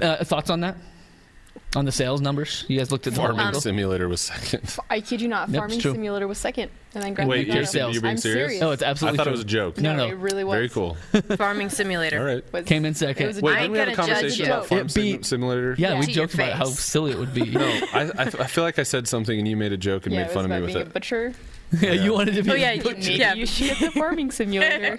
[0.00, 0.76] Uh, thoughts on that?
[1.76, 4.74] On the sales numbers, you guys looked at the Farming whole- Simulator was second.
[4.90, 5.50] I kid you not.
[5.50, 5.92] Yep, Farming it's true.
[5.92, 7.70] Simulator was second, and then Grand Wait, Theft you're, Auto.
[7.70, 7.94] sales.
[7.94, 8.60] you're being I'm serious?
[8.60, 8.86] No, it's absolutely.
[8.86, 9.16] I absolutely.
[9.18, 9.32] thought it true.
[9.32, 9.78] was a joke.
[9.78, 10.12] No, No, no.
[10.12, 10.54] it really was.
[10.54, 10.96] Very cool.
[11.36, 12.18] Farming Simulator.
[12.20, 12.52] All right.
[12.54, 13.22] Was- Came in second.
[13.22, 13.58] It was a Wait, joke.
[13.60, 14.52] didn't we have a gonna judge conversation you.
[14.52, 15.74] about Farm It Sim- beat- Simulator?
[15.76, 16.00] yeah, Yeah.
[16.00, 16.80] we To your joked about how face.
[16.80, 17.50] silly it would be.
[17.50, 20.14] No, I, I, I feel like I said something and you made a joke and
[20.14, 20.92] yeah, made it was fun of me with being a it.
[20.94, 21.34] butcher.
[21.80, 22.50] Yeah, you wanted to be.
[22.50, 23.12] Oh, a yeah, you- butcher.
[23.12, 23.34] yeah.
[23.34, 24.96] You should get the Farming Simulator.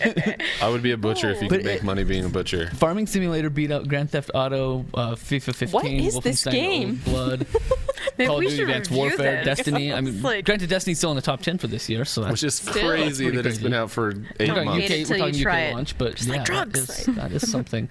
[0.61, 2.69] I would be a butcher if you But could make it- money being a butcher.
[2.75, 6.89] Farming Simulator beat out Grand Theft Auto, uh, FIFA 15, What is this Wolfenstein game?
[6.89, 7.47] Old Blood,
[8.17, 9.57] Maybe Call of we Duty should Advanced review Warfare, this.
[9.57, 9.93] Destiny.
[9.93, 12.21] I mean, It's like- granted, Destiny's still in the top 10 for this year, so
[12.21, 14.85] that's Which is crazy Pretty that it's been out for We're eight talking months.
[14.85, 15.73] UK, till we're you talking try UK it.
[15.75, 16.79] launch, but yeah, like drugs.
[16.99, 17.89] is, that is something.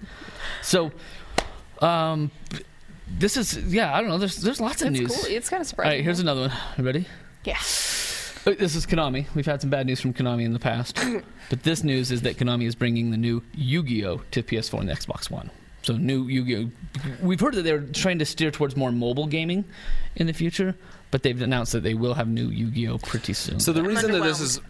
[0.63, 0.93] So,
[1.81, 2.31] um,
[3.19, 4.19] this is yeah, I don't know.
[4.19, 5.17] There's there's lots of That's news.
[5.17, 5.25] cool.
[5.35, 5.99] It's kind of All surprising.
[5.99, 6.53] right, here's another one.
[6.77, 7.07] You ready?
[7.45, 7.57] Yeah.
[8.57, 9.27] This is Konami.
[9.35, 10.99] We've had some bad news from Konami in the past,
[11.51, 14.95] but this news is that Konami is bringing the new Yu-Gi-Oh to PS4 and the
[14.95, 15.51] Xbox One.
[15.83, 16.71] So new Yu-Gi-Oh.
[17.23, 19.65] We've heard that they're trying to steer towards more mobile gaming
[20.17, 20.75] in the future,
[21.11, 23.61] but they've announced that they will have new Yu-Gi-Oh pretty soon.
[23.61, 24.61] So the I'm reason that this is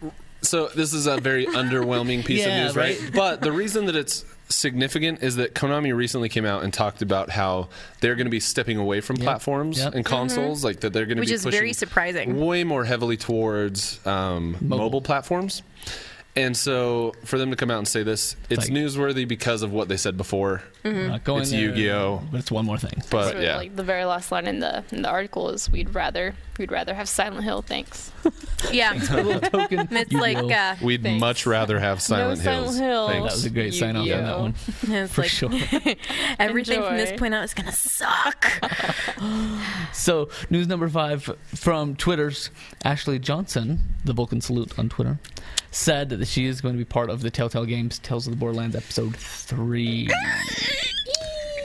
[0.41, 2.99] so this is a very underwhelming piece Yeah, of news, right?
[3.01, 3.13] right.
[3.13, 7.29] But the reason that it's significant is that Konami recently came out and talked about
[7.29, 7.69] how
[8.01, 9.23] they're going to be stepping away from Yep.
[9.23, 9.93] platforms Yep.
[9.95, 12.39] and consoles, like that they're going to Which be is pushing very surprising.
[12.43, 14.77] way more heavily towards um, mobile.
[14.85, 15.01] Mobile.
[15.01, 15.61] platforms.
[16.35, 19.73] And so for them to come out and say this, it's like- newsworthy because of
[19.73, 20.63] what they said before.
[20.85, 22.21] Not going It's Yu-Gi-Oh!
[22.31, 23.03] But it's one more thing.
[23.09, 25.93] But So, yeah, like the very last line in the in the article is we'd
[25.93, 28.11] rather we'd rather have Silent Hill, thanks.
[28.71, 28.93] Yeah.
[29.11, 29.87] little token.
[29.91, 30.19] It's Yu-Gi-Oh.
[30.45, 31.19] like uh, we'd Thanks.
[31.19, 32.75] much rather have Silent no Hills.
[32.77, 33.07] Silent Hill.
[33.09, 33.23] Thanks.
[33.27, 34.53] That was a great sign off on that one.
[34.83, 35.49] it's For like sure.
[36.39, 38.45] everything from this point out is gonna suck.
[39.93, 42.49] So, news number five from Twitter's
[42.85, 45.19] Ashley Johnson, the Vulcan Salute on Twitter,
[45.71, 48.37] said that she is going to be part of the Telltale Games Tales of the
[48.37, 50.09] Borderlands episode three.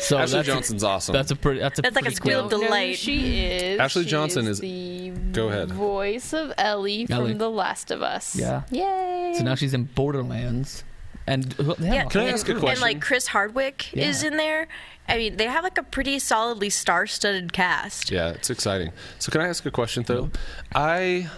[0.01, 1.13] So Ashley that's Johnson's a, awesome.
[1.15, 1.61] That's a pretty.
[1.61, 2.99] That's a That's like a pretty squeal cool- of Don't know who delight.
[2.99, 3.81] She is.
[3.81, 5.73] Ashley She Johnson is is- the Go ahead.
[5.73, 8.37] voice of Ellie from The Last of Us.
[8.37, 8.65] Yeah.
[8.71, 9.33] Yay.
[9.39, 10.85] So now she's in Borderlands,
[11.27, 12.05] and who- Yeah.
[12.05, 12.69] Can I whole ask a question?
[12.73, 14.69] And like Chris Hardwick is in there.
[15.09, 18.11] I mean, they have like a pretty solidly star-studded cast.
[18.11, 18.93] Yeah, it's exciting.
[19.19, 20.31] So can I ask a question though?
[20.75, 21.31] I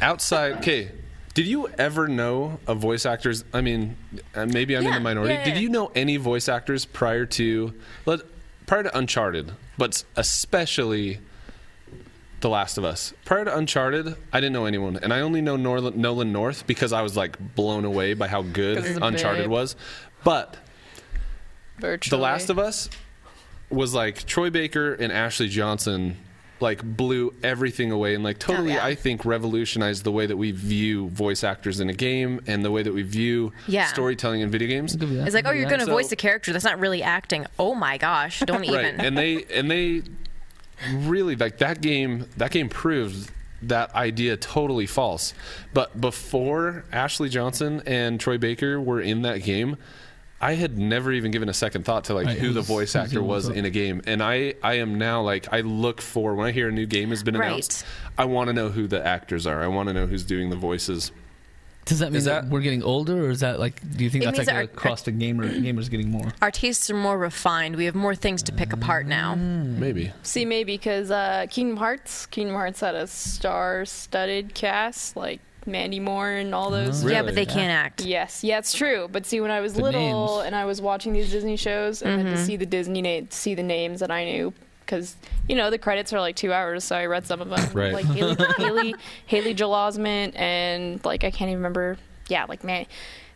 [0.00, 0.54] outside.
[0.58, 0.90] Okay,
[1.34, 3.44] did you ever know of voice actors?
[3.52, 3.96] I mean,
[4.34, 5.34] uh, maybe I'm in Yeah, the minority.
[5.34, 5.60] yeah, Did yeah.
[5.60, 7.74] you know any voice actors prior to
[8.06, 8.20] let
[8.66, 11.18] prior to Uncharted, but especially
[12.40, 13.12] The Last of Us?
[13.24, 17.02] Prior to Uncharted, I didn't know anyone, and I only know Nolan North because I
[17.02, 19.50] was like blown away by how good 'Cause he's a Uncharted babe.
[19.50, 19.76] was.
[20.24, 20.56] But
[21.78, 22.16] Virtually.
[22.18, 22.88] the Last of Us
[23.70, 26.16] was like Troy Baker and Ashley Johnson
[26.60, 28.84] like blew everything away and like oh, totally yeah.
[28.84, 32.70] I think revolutionized the way that we view voice actors in a game and the
[32.70, 33.86] way that we view Yeah.
[33.86, 34.94] storytelling in video games.
[34.96, 35.26] Give you that.
[35.26, 37.46] It's like, oh, you're going to So- voice a character that's not really acting.
[37.58, 38.76] Oh my gosh, don't even.
[38.76, 38.94] Right.
[38.94, 39.00] even.
[39.06, 40.02] And they and they
[40.94, 43.30] really like that game that game proved
[43.62, 45.34] that idea totally false.
[45.74, 49.76] But before Ashley Johnson and Troy Baker were in that game,
[50.42, 53.22] I had never even given a second thought to like Right, who the voice actor
[53.22, 54.00] was in a game.
[54.06, 57.10] And I I am now like I look for when I hear a new game
[57.10, 57.48] has been Right.
[57.48, 57.84] announced,
[58.16, 59.62] I want to know who the actors are.
[59.62, 61.12] I want to know who's doing the voices.
[61.86, 63.80] Does that mean Is that, that- we're getting older, or is that like?
[63.96, 66.32] Do you think that's like our- across the gamer gamers getting more?
[66.40, 67.74] Our tastes are more refined.
[67.76, 69.34] We have more things to pick apart now.
[69.34, 70.12] Maybe.
[70.22, 76.30] See, maybe because uh, Kingdom Hearts, Kingdom Hearts had a star-studded cast like Mandy Moore
[76.30, 77.02] and all those.
[77.02, 77.16] Really?
[77.16, 78.02] Yeah, but they can't act.
[78.02, 79.08] Yes, yeah, it's true.
[79.10, 80.46] But see, when I was The little names.
[80.46, 82.44] and I was watching these Disney shows, and then to mm-hmm.
[82.44, 85.16] see the Disney name, see the names that I knew, because
[85.48, 87.60] you know the credits are like two hours, so I read some of them.
[87.72, 87.92] Right.
[87.92, 88.94] Like Haley, Haley,
[89.26, 91.98] Haley Joel Osment, and like I can't even remember.
[92.28, 92.86] Yeah, like man,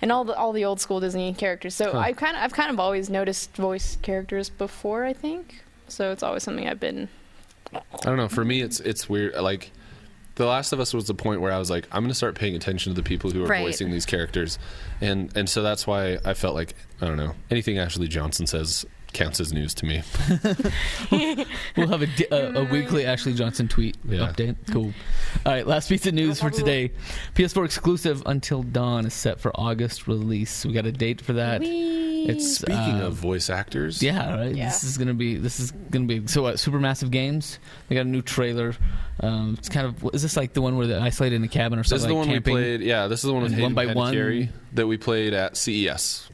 [0.01, 1.75] and all the all the old school Disney characters.
[1.75, 5.05] So I kind of I've kind of always noticed voice characters before.
[5.05, 6.11] I think so.
[6.11, 7.09] It's always something I've been.
[7.75, 8.29] I don't know.
[8.29, 9.35] For me, it's it's weird.
[9.35, 9.73] Like,
[10.37, 12.35] The Last of Us was the point where I was like, I'm going to start
[12.35, 13.63] paying attention to the people who are Right.
[13.63, 14.59] voicing these characters,
[15.01, 18.85] and and so that's why I felt like I don't know anything Ashley Johnson says
[19.15, 20.03] counts as news to me.
[21.77, 24.21] We'll have a, di- a, a weekly Ashley Johnson tweet Yeah.
[24.33, 24.57] update.
[24.71, 24.93] Cool.
[25.45, 26.93] All right, last piece of news for today.
[27.35, 30.65] PS4 exclusive Until Dawn is set for August release.
[30.65, 31.63] We got a date for that.
[31.65, 34.55] It's Speaking uh, of voice actors, Yeah, right.
[34.55, 34.67] Yeah.
[34.67, 35.37] This is gonna be.
[35.37, 36.27] This is gonna be.
[36.27, 36.55] So, what?
[36.57, 37.59] Supermassive Games.
[37.89, 38.75] They got a new trailer.
[39.21, 40.15] Um, it's kind of.
[40.15, 41.97] Is this like the one where they're isolated in the cabin or something?
[41.97, 42.55] this is the like one camping?
[42.55, 42.81] we played.
[42.81, 45.57] Yeah, this is the one with And Hayden one by one- that we played at
[45.59, 46.31] CES.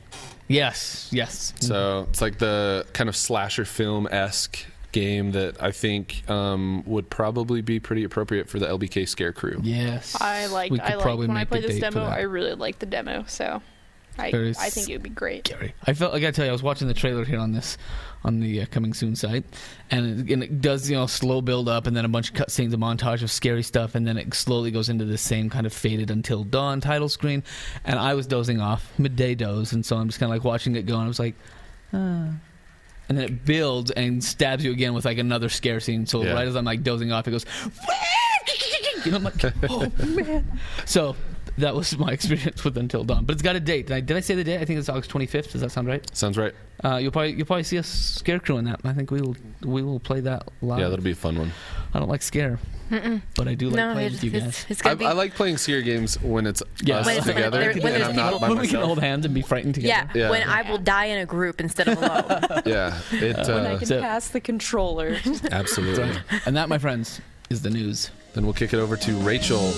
[0.50, 1.08] Yes.
[1.12, 1.54] Yes.
[1.60, 7.08] So it's like the kind of slasher film esque game that I think um, would
[7.08, 9.60] probably be pretty appropriate for the LBK Scare Crew.
[9.62, 10.16] Yes.
[10.20, 10.72] I like.
[10.72, 12.04] We could I like probably when I make played the this demo.
[12.04, 13.24] I really liked the demo.
[13.28, 13.62] So.
[14.18, 14.26] I,
[14.58, 15.46] I think it would be great.
[15.46, 15.72] scary.
[15.86, 16.12] I felt.
[16.12, 17.78] I gotta tell you, I was watching the trailer here on this,
[18.24, 19.44] on the uh, coming soon site,
[19.90, 22.34] and it, and it does you know slow build up, and then a bunch of
[22.36, 25.66] cutscenes, a montage of scary stuff, and then it slowly goes into the same kind
[25.66, 27.42] of faded until dawn title screen,
[27.84, 30.76] and I was dozing off midday doze, and so I'm just kind of like watching
[30.76, 31.34] it go, and I was like,
[31.92, 31.96] ah.
[33.08, 36.06] and then it builds and stabs you again with like another scare scene.
[36.06, 36.32] So Yeah.
[36.34, 37.46] right as I'm like dozing off, it goes,
[39.04, 40.60] and I'm like, oh man.
[40.84, 41.16] So
[41.58, 43.24] that was my experience with Until Dawn.
[43.24, 43.86] But it's got a date.
[43.88, 44.60] Did I, did I say the date?
[44.60, 45.52] I think it's August 25th.
[45.52, 46.16] Does that sound right?
[46.16, 46.54] Sounds right.
[46.82, 48.80] Uh, you'll probably you'll probably see a Scare Crew in that.
[48.84, 50.78] I think we will we will play that live.
[50.80, 51.52] Yeah, that'll be a fun one.
[51.92, 52.58] I don't like Scare,
[53.36, 54.46] but I do like no, playing it's, with you guys.
[54.48, 55.04] it's, it's I, gonna be.
[55.06, 57.00] I like playing Scare games when it's Yeah.
[57.00, 58.68] us When it's like- together, there- when and there's I'm not people- by when we
[58.68, 60.08] can hold hands and be frightened together.
[60.14, 60.30] yeah, Yeah.
[60.30, 62.62] when I will die in a group instead of alone.
[62.64, 65.18] Yeah, it When I uh, can so- pass the controller.
[65.52, 66.12] absolutely.
[66.46, 68.10] And that, my friends, is the news.
[68.32, 69.70] Then we'll kick it over to Rachel.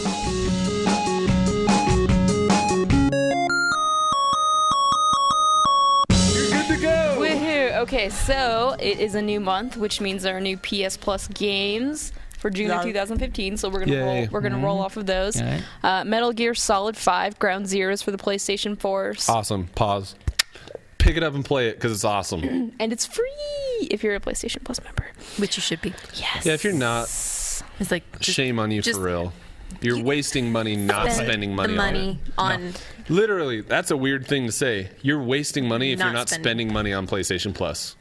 [7.92, 12.10] Okay, so it is a new month, which means there are new PS Plus games
[12.38, 13.58] for June of 2015.
[13.58, 14.00] So we're gonna Yay.
[14.00, 14.28] roll.
[14.30, 15.38] We're gonna roll off of those.
[15.38, 15.62] All right.
[15.82, 19.66] Uh, Metal Gear Solid 5 Ground Zeroes for the PlayStation 4, Awesome.
[19.74, 20.14] Pause.
[20.96, 22.72] Pick it up and play it because it's awesome.
[22.80, 23.28] and it's free
[23.90, 25.08] if you're a PlayStation Plus member.
[25.36, 25.92] Which you should be.
[26.14, 26.46] Yes.
[26.46, 29.34] Yeah, if you're not, It's like just, shame on you just- for real.
[29.80, 32.82] You're wasting money not Spend spending money, the money on on, it.
[33.12, 34.88] Literally, that's a weird thing to say.
[35.02, 36.44] You're wasting money if you're Not not spending.
[36.44, 37.94] spending money on PlayStation Plus.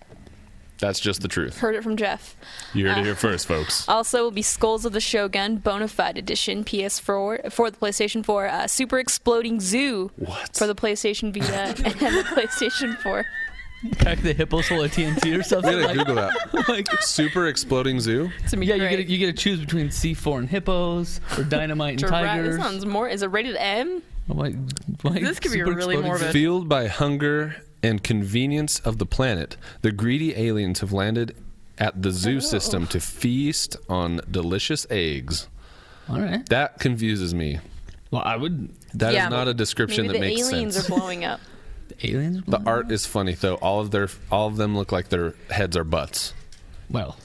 [0.79, 1.59] That's just the truth.
[1.59, 2.35] Heard it from Jeff.
[2.73, 3.85] You heard it here first, folks.
[3.89, 8.67] Also, will be Skulls of the Shogun Bonafide Edition PS4 for the PlayStation 4, uh,
[8.67, 10.55] Super Exploding Zoo What?
[10.57, 11.53] for the PlayStation Vita
[11.85, 13.25] and the PlayStation 4.
[13.97, 15.71] Pack the hippos full of TNT or something.
[15.73, 16.67] I'm gonna like, Google that.
[16.69, 18.29] like, Super exploding zoo.
[18.43, 18.89] It's gonna be yeah, you great.
[18.97, 22.55] get, to, you get to choose between C4 and hippos or dynamite and Giraffe- tigers.
[22.57, 23.07] This sounds more.
[23.09, 24.01] Is it rated M?
[24.29, 24.55] Oh, my-
[25.03, 26.31] my This could be really exploding morbid.
[26.31, 31.35] Fueled by hunger and convenience of the planet, the greedy aliens have landed
[31.77, 32.39] at the zoo oh.
[32.39, 35.47] system to feast on delicious eggs.
[36.09, 36.47] All right.
[36.49, 37.59] That confuses me.
[38.11, 38.69] Well, I would.
[38.93, 41.39] That is Yeah, not a description Maybe that the makes aliens are blowing up.
[41.87, 42.43] The aliens.
[42.47, 43.55] The art is funny though.
[43.55, 46.33] All of their all of them look like their heads are butts.
[46.89, 47.17] Well,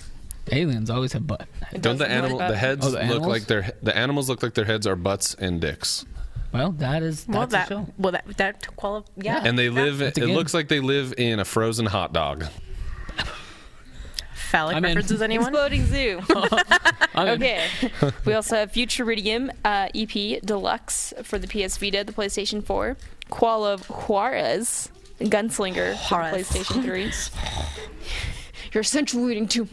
[0.50, 1.46] aliens always have butt.
[1.80, 4.64] Don't the animal the heads Oh, the look like their the animals look like their
[4.64, 6.04] heads are butts and dicks.
[6.52, 7.86] Well, that is well, that's that, a show.
[7.98, 9.42] well, that, that quali- yeah.
[9.44, 10.30] And they live it game.
[10.30, 12.46] looks like they live in a frozen hot dog.
[14.34, 14.90] Phallic I'm in.
[14.94, 15.48] references, anyone?
[15.48, 16.20] Exploding Zoo.
[17.14, 17.28] I'm.
[17.28, 17.66] Okay.
[18.24, 22.96] we also have Futuridium uh, EP Deluxe for the PS Vita, the PlayStation 4.
[23.28, 24.88] Call of Juarez,
[25.20, 27.12] Gunslinger for the PlayStation 3.
[28.72, 29.66] You're accentuating too.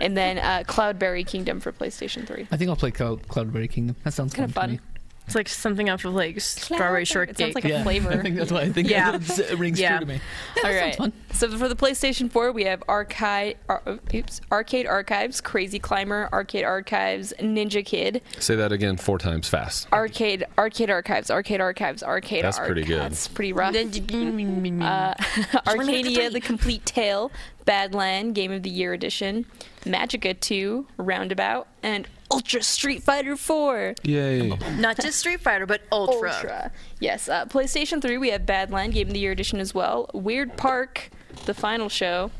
[0.00, 2.46] and then uh, Cloudberry Kingdom for PlayStation 3.
[2.50, 3.96] I think I'll play Cloud, Cloudberry Kingdom.
[4.04, 4.80] That sounds Kind of fun.
[5.22, 5.28] Fun.
[5.28, 5.28] to me.
[5.28, 7.34] It's like something off of like strawberry shortcake.
[7.34, 7.64] It sounds shortcake.
[7.64, 8.10] like a Yeah, flavor.
[8.18, 8.88] I think that's what I think.
[8.90, 9.16] Yeah.
[9.16, 9.98] it rings Yeah.
[9.98, 10.20] true to me.
[10.56, 10.80] All that right.
[10.94, 11.12] sounds fun.
[11.32, 13.82] So for the PlayStation 4, we have Arcade, Ar-
[14.14, 19.86] oops, Arcade Archives, Crazy Climber, Arcade Archives, Ninja Kid, Say that again four times fast.
[19.92, 23.00] Arcade Arcade Archives, Arcade Archives, Arcade That's pretty good.
[23.00, 23.74] That's pretty rough.
[23.74, 25.14] Uh,
[25.66, 27.30] Arcadia: The Complete Tale,
[27.66, 29.46] Badland Game of the Year Edition,
[29.84, 33.94] Magicka 2, Roundabout, and Ultra Street Fighter 4.
[34.04, 34.56] Yay.
[34.78, 36.32] Not just Street Fighter, but Ultra.
[36.34, 36.72] Ultra.
[37.00, 40.10] Yes, uh, PlayStation 3, we have Badland Game of the Year Edition as well.
[40.14, 41.10] Weird Park,
[41.46, 42.30] the final show.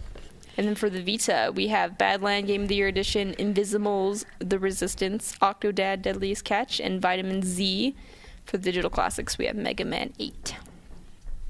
[0.57, 4.59] And then for the Vita, we have Badland Game of the Year Edition, Invizimals, The
[4.59, 7.95] Resistance, Octodad Dadliest Catch, and Vitamin Z.
[8.45, 10.57] For the digital classics, we have Mega Man 8.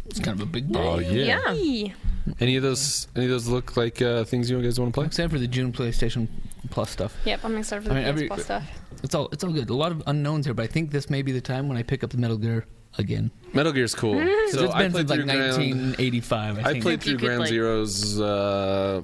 [0.06, 1.02] It's kind of a big Oh ball.
[1.02, 1.52] yeah.
[1.52, 1.92] Yeah.
[2.38, 5.06] Any of those any of those look like uh, things you guys want to play?
[5.06, 6.28] Except for the June PlayStation
[6.70, 7.16] Plus stuff.
[7.24, 8.64] Yep, I'm excited for the I mean, PS every- Plus stuff.
[9.02, 9.68] It's all it's all good.
[9.70, 11.82] A lot of unknowns here, but I think this may be the time when I
[11.82, 12.66] pick up the Metal Gear
[12.98, 13.30] again.
[13.52, 14.14] Metal Gear's cool.
[14.14, 16.58] Because So it's I been played since like through 1985.
[16.58, 19.02] I, I played through could, Ground like- Zeroes, uh,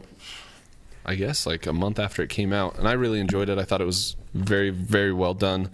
[1.05, 3.59] I guess, like a month after it came out, and I really enjoyed it.
[3.59, 5.71] I thought it was very, very well done.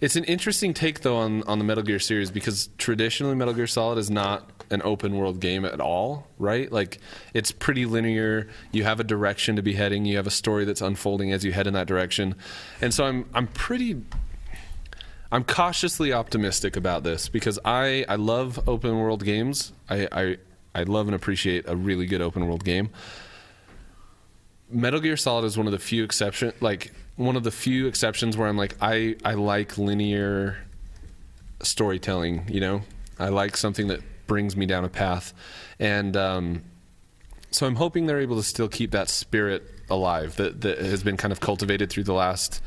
[0.00, 3.66] It's an interesting take, though, on on the Metal Gear series because traditionally Metal Gear
[3.66, 6.70] Solid is not an open world game at all, right?
[6.70, 6.98] Like
[7.34, 8.48] it's pretty linear.
[8.72, 10.04] You have a direction to be heading.
[10.04, 12.34] You have a story that's unfolding as you head in that direction,
[12.80, 14.02] and so I'm I'm pretty
[15.30, 19.72] I'm cautiously optimistic about this because I, I love open world games.
[19.88, 20.36] I, I
[20.74, 22.90] I love and appreciate a really good open world game.
[24.70, 28.36] Metal Gear Solid is one of the few exception like one of the few exceptions
[28.36, 30.58] where I'm like I I like linear
[31.62, 32.82] storytelling, you know?
[33.18, 35.34] I like something that brings me down a path.
[35.80, 36.62] And um
[37.50, 41.16] so I'm hoping they're able to still keep that spirit alive that that has been
[41.16, 42.62] kind of cultivated through the last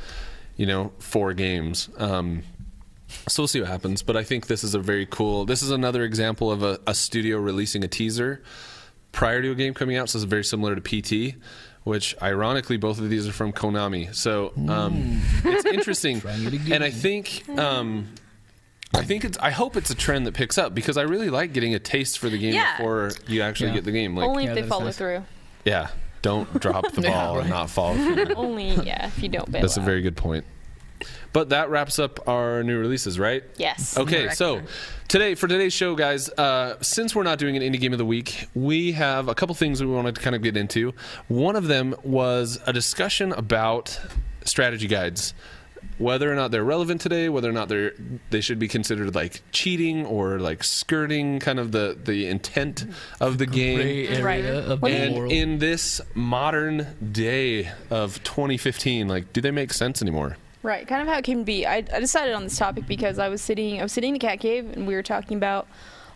[0.57, 1.89] you know, four games.
[1.97, 2.43] Um,
[3.27, 4.03] so we'll see what happens.
[4.03, 5.45] But I think this is a very cool.
[5.45, 8.43] This is another example of a, a studio releasing a teaser
[9.11, 10.09] prior to a game coming out.
[10.09, 11.35] So it's very similar to PT,
[11.83, 14.13] which ironically both of these are from Konami.
[14.13, 16.73] So um, it's interesting, Trying it again.
[16.73, 17.47] and I think.
[17.57, 18.09] Um,
[18.93, 19.37] I think it's.
[19.39, 22.19] I hope it's a trend that picks up because I really like getting a taste
[22.19, 22.77] for the game Yeah.
[22.77, 23.75] before you actually Yeah.
[23.75, 24.15] get the game.
[24.15, 24.97] Like, Only Yeah, if they that is follow nice.
[24.97, 25.23] through.
[25.65, 25.87] yeah,
[26.21, 27.41] don't drop the Yeah, ball right.
[27.41, 28.33] and not follow through.
[28.35, 29.85] Only, yeah, if you don't bail That's a out.
[29.85, 30.43] very good point.
[31.33, 33.43] But that wraps up our new releases, right?
[33.57, 33.97] Yes.
[33.97, 34.37] Okay, Correct.
[34.37, 34.61] so
[35.07, 38.05] today for today's show, guys, uh, since we're not doing an indie game of the
[38.05, 40.93] week, we have a couple things we wanted to kind of get into.
[41.29, 43.97] One of them was a discussion about
[44.43, 45.33] strategy guides,
[45.97, 47.93] whether or not they're relevant today, whether or not they're
[48.29, 52.85] they should be considered like cheating or like skirting kind of the the intent
[53.19, 53.77] of the game.
[53.77, 54.45] Gray Right.
[54.45, 60.01] of What the And in this modern day of 2015, like, do they make sense
[60.01, 60.37] anymore?
[60.63, 61.65] Right, kind of how it came to be.
[61.65, 64.19] I, I decided on this topic because I was sitting, I was sitting in the
[64.19, 65.67] cat cave, and we were talking about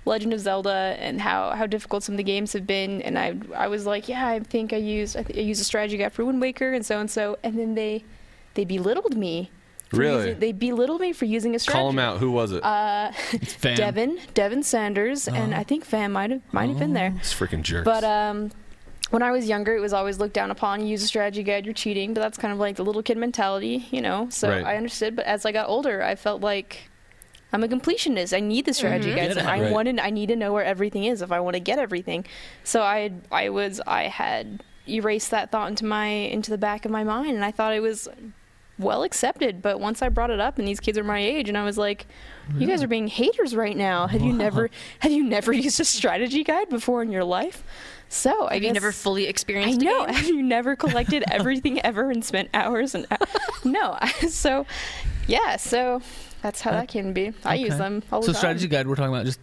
[0.06, 3.02] Legend of Zelda and how, how difficult some of the games have been.
[3.02, 5.64] And I I was like, yeah, I think I used I, th- I used a
[5.64, 8.04] strategy guide for Wind Waker and so and so, and then they
[8.56, 9.52] they belittled me.
[9.90, 10.26] for Really?
[10.30, 11.80] using- they belittled me for using a strategy.
[11.80, 12.18] Call them out.
[12.18, 12.64] Who was it?
[12.64, 13.76] Uh, It's fam.
[13.78, 17.14] Devin, Devin Sanders, and I think Fam might have might have been there.
[17.20, 17.86] It's freaking jerks.
[17.86, 18.50] But um,
[19.12, 20.82] when I was younger, it was always looked down upon.
[20.82, 23.18] You use a strategy guide, you're cheating, but that's kind of like the little kid
[23.18, 24.28] mentality, you know.
[24.32, 24.66] So Right.
[24.66, 26.90] I understood, but as I got older, I felt like
[27.54, 28.36] I'm a completionist.
[28.36, 29.34] I need the strategy Mm-hmm.
[29.34, 29.72] guides, I Right.
[29.72, 32.26] wanted, I need to know where everything is if I want to get everything.
[32.64, 36.92] So I, I was, I had erased that thought into my, into the back of
[36.92, 38.10] my mind, and I thought it was
[38.78, 39.62] well accepted.
[39.62, 41.78] But once I brought it up, and these kids are my age, and I was
[41.78, 42.06] like,
[42.58, 44.08] "You guys are being haters right now.
[44.08, 44.70] Have you never,
[45.00, 47.64] have you never used a strategy guide before in your life?"
[48.08, 49.82] So I Have guess you never fully experienced.
[49.82, 50.06] I know.
[50.06, 53.18] Have you never collected everything ever and spent hours and hou-
[53.70, 53.98] no?
[54.30, 54.66] So,
[55.28, 55.56] yeah.
[55.58, 56.02] So
[56.46, 57.34] that's how that can be.
[57.44, 58.38] I use them all the So time.
[58.40, 59.40] strategy guide, we're talking about just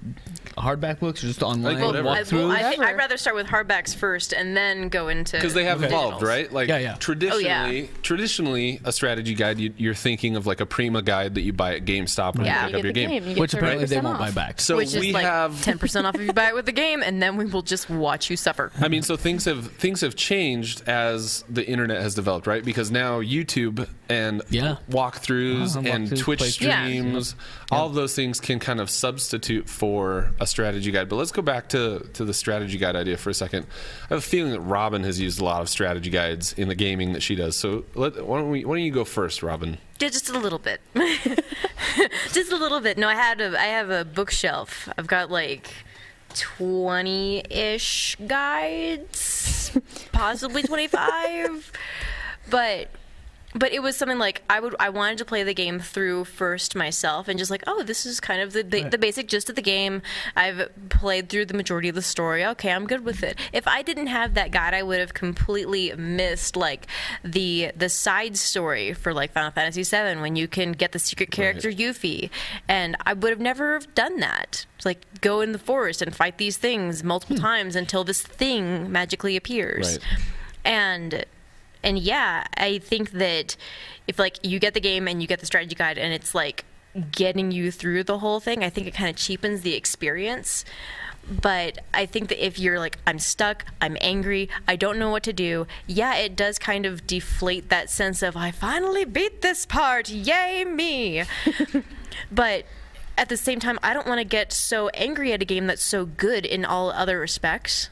[0.57, 2.09] hardback books or just online Like whatever.
[2.09, 2.51] I, well, walkthroughs?
[2.57, 2.85] I, Whatever.
[2.85, 5.89] I'd rather start with hardbacks first and then go into because they have Okay.
[5.89, 6.53] evolved, right?
[6.53, 6.95] Like Yeah, yeah.
[6.95, 7.49] traditionally, Oh,
[7.83, 7.87] yeah.
[8.03, 11.75] traditionally, a strategy guide you, you're thinking of like a Prima guide that you buy
[11.75, 12.69] at GameStop when Yeah.
[12.69, 13.29] you you pick get up the your game.
[13.29, 14.61] You get which apparently they 30% won't buy back.
[14.61, 17.03] So which we is like have 10% off if you buy it with the game,
[17.03, 18.71] and then we will just watch you suffer.
[18.81, 22.65] I mean, so things have things have changed as the internet has developed, right?
[22.65, 24.77] Because now YouTube and Yeah.
[24.91, 26.61] walkthroughs Uh-huh, and walkthroughs, Twitch playthroughs.
[26.61, 26.87] Yeah.
[27.01, 27.35] Streams,
[27.71, 31.09] all of those things can kind of substitute for a strategy guide.
[31.09, 33.67] But let's go back to to the strategy guide idea for a second.
[34.05, 36.75] I have a feeling that Robin has used a lot of strategy guides in the
[36.75, 37.57] gaming that she does.
[37.57, 38.65] So let, why don't we?
[38.65, 39.79] Why don't you go first, Robin?
[39.99, 40.81] Yeah, just a little bit.
[42.33, 42.99] just a little bit.
[42.99, 44.89] No, I had a I have a bookshelf.
[44.99, 45.73] I've got like
[46.31, 49.79] 20-ish guides,
[50.13, 51.73] possibly 25.
[52.51, 52.89] But
[53.55, 56.75] but it was something like I would I wanted to play the game through first
[56.75, 59.57] myself and just like oh this is kind of the the, the basic gist of
[59.57, 60.03] the game.
[60.37, 62.45] I've played through the majority of the story.
[62.45, 63.39] Okay, I'm good with it.
[63.53, 66.87] If I didn't have that guide, I would have completely missed like
[67.25, 71.31] the the side story for like Final Fantasy VII when you can get the secret
[71.31, 72.31] character Yuffie,
[72.69, 74.67] and I would have never done that.
[74.77, 77.43] It's like go in the forest and fight these things multiple hmm.
[77.43, 80.07] times until this thing magically appears, Right.
[80.65, 81.25] and
[81.83, 83.57] and yeah, I think that
[84.07, 86.65] if like you get the game and you get the strategy guide and it's like
[87.11, 90.65] getting you through the whole thing, I think it kind of cheapens the experience.
[91.31, 95.23] But I think that if you're like, I'm stuck, I'm angry, I don't know what
[95.25, 99.65] to do, yeah, it does kind of deflate that sense of, I finally beat this
[99.65, 101.23] part, yay me.
[102.33, 102.67] but
[103.17, 105.85] at the same time, I don't want to get so angry at a game that's
[105.85, 107.89] so good in all other respects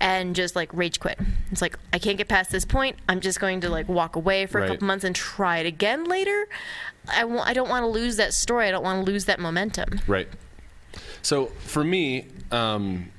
[0.00, 1.18] and just like rage quit.
[1.50, 2.96] It's like I can't get past this point.
[3.08, 4.70] I'm just going to like walk away for Right.
[4.70, 6.46] a couple months and try it again later.
[7.08, 8.68] I w- I don't want to lose that story.
[8.68, 10.00] I don't want to lose that momentum.
[10.06, 10.28] Right.
[11.22, 13.10] So for me, um,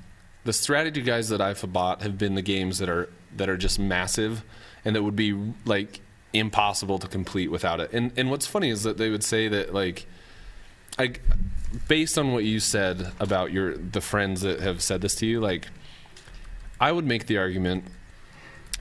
[0.45, 3.77] the strategy guys that I've bought have been the games that are that are just
[3.77, 4.43] massive
[4.85, 5.99] and that would be like
[6.33, 7.91] impossible to complete without it.
[7.91, 10.05] And and what's funny is that they would say that like
[10.97, 11.13] I
[11.87, 15.39] based on what you said about your the friends that have said this to you,
[15.39, 15.67] like
[16.79, 17.85] I would make the argument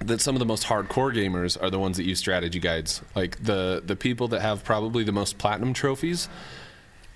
[0.01, 3.03] that some of the most hardcore gamers are the ones that use strategy guides.
[3.17, 6.29] Like the the people that have probably the most platinum trophies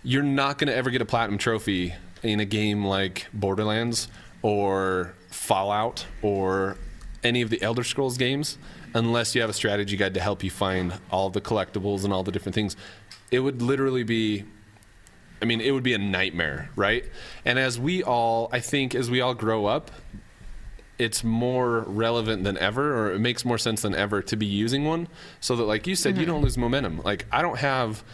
[0.02, 4.08] you're not going to ever get a platinum trophy in a game like Borderlands
[4.42, 6.76] or Fallout or
[7.22, 8.58] any of the Elder Scrolls games
[8.94, 12.22] unless you have a strategy guide to help you find all the collectibles and all
[12.22, 12.76] the different things.
[13.30, 14.44] It would literally be
[15.40, 17.04] I mean, it would be a nightmare, right?
[17.44, 19.90] And as we all, I think, as we all grow up,
[21.02, 24.84] it's more relevant than ever, or it makes more sense than ever to be using
[24.84, 25.08] one
[25.40, 26.32] so that, like you said, you mm-hmm.
[26.32, 27.02] don't lose momentum.
[27.02, 28.04] Like, I don't have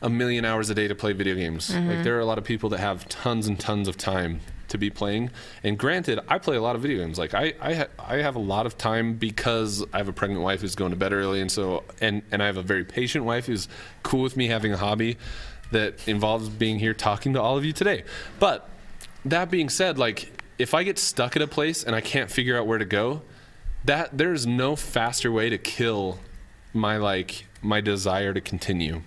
[0.00, 1.68] a million hours a day to play video games.
[1.68, 2.02] Like, mm-hmm.
[2.02, 4.88] there are a lot of people that have tons and tons of time to be
[4.88, 5.28] playing.
[5.62, 7.18] And granted, I play a lot of video games.
[7.18, 10.42] Like, I, I, ha- I have a lot of time because I have a pregnant
[10.42, 13.26] wife who's going to bed early, and so, and, and I have a very patient
[13.26, 13.68] wife who's
[14.02, 15.18] cool with me having a hobby
[15.72, 18.04] that involves being here talking to all of you today.
[18.38, 18.66] But
[19.26, 22.58] that being said, like if I get stuck at a place and I can't figure
[22.58, 23.22] out where to go,
[23.84, 26.18] that there's no faster way to kill
[26.74, 29.02] my like my desire to continue.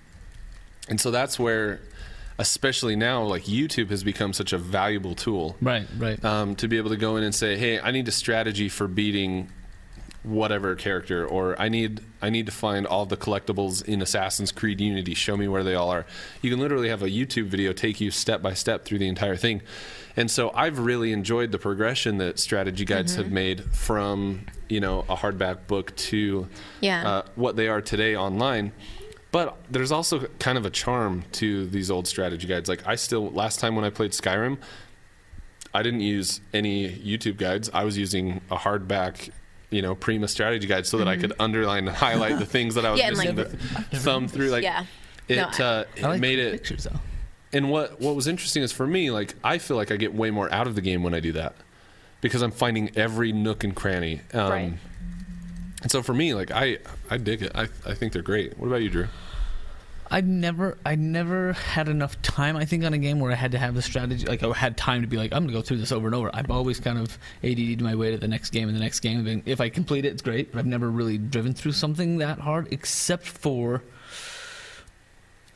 [0.89, 1.79] And so that's where
[2.39, 6.23] especially now like YouTube has become such a valuable tool Right, right.
[6.25, 8.87] um, to be able to go in and say, "Hey, I need a strategy for
[8.87, 9.49] beating
[10.23, 14.79] whatever character," or "I need I need to find all the collectibles in Assassin's Creed
[14.81, 15.13] Unity.
[15.13, 16.05] Show me where they all are."
[16.41, 19.35] You can literally have a YouTube video take you step by step through the entire
[19.35, 19.61] thing.
[20.15, 24.99] And so I've really enjoyed the progression that strategy guides have made from you know
[25.09, 26.47] a hardback book to
[26.81, 27.07] Yeah.
[27.07, 28.71] uh, what they are today online.
[29.31, 32.69] But there's also kind of a charm to these old strategy guides.
[32.69, 34.59] Like I still last time when I played Skyrim,
[35.73, 37.71] I didn't use any YouTube guides.
[37.73, 39.31] I was using a hardback,
[39.73, 42.85] you know, Prima strategy guide so that I could underline and highlight the things that
[42.85, 43.35] I was Yeah, missing.
[43.35, 43.49] like-
[43.89, 44.85] the thumb through, like Yeah.
[45.27, 46.51] it, No, I- uh, it like made it.
[46.53, 46.99] pictures though.
[47.51, 50.31] And what what was interesting is for me, like I feel like I get way
[50.31, 51.55] more out of the game when I do that.
[52.21, 54.21] because I'm finding every nook and cranny.
[54.33, 54.73] Um, Right.
[55.81, 56.77] And so for me, like I,
[57.09, 57.51] I dig it.
[57.53, 58.57] I, I think they're great.
[58.57, 59.07] What about you, Drew?
[60.13, 62.55] I never, I never had enough time.
[62.55, 64.77] I think on a game where I had to have the strategy, like I had
[64.77, 66.29] time to be like, I'm gonna go through this over and over.
[66.31, 69.25] I've always kind of ADD'd my way to the next game and the next game.
[69.25, 70.51] And if I complete it, it's great.
[70.51, 73.81] But I've never really driven through something that hard, except for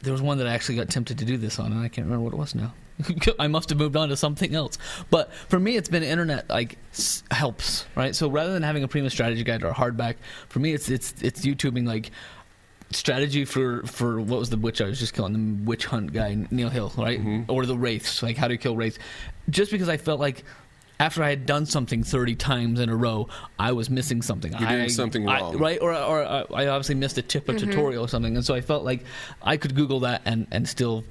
[0.01, 2.05] there was one that I actually got tempted to do this on, and I can't
[2.05, 2.73] remember what it was now.
[3.39, 4.79] I must have moved on to something else.
[5.11, 8.15] But for me, it's been internet like s- helps, right?
[8.15, 10.15] So rather than having a Prima strategy guide or a hardback,
[10.49, 12.11] for me, it's it's it's YouTubing like
[12.91, 16.37] strategy for for what was the witch I was just killing the witch hunt guy
[16.51, 17.19] Neil Hill, right?
[17.47, 18.97] Or the wraiths, like how to kill wraiths.
[19.49, 20.43] Just because I felt like.
[20.99, 23.27] After I had done something 30 times in a row,
[23.59, 24.51] I was missing something.
[24.51, 25.57] You're doing I- something I- wrong.
[25.59, 25.77] right?
[25.79, 28.83] Or, or I obviously missed a tip, a tutorial or something, and so I felt
[28.83, 29.03] like
[29.43, 31.03] I could Google that and and still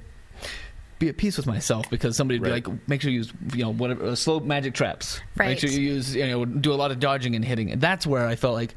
[0.99, 2.61] be at peace with myself because somebody would Right.
[2.65, 5.21] be like, make sure you use you know whatever uh, slow magic traps.
[5.37, 5.47] Right.
[5.51, 7.71] Make sure you use you know do a lot of dodging and hitting.
[7.71, 8.75] And that's where I felt like.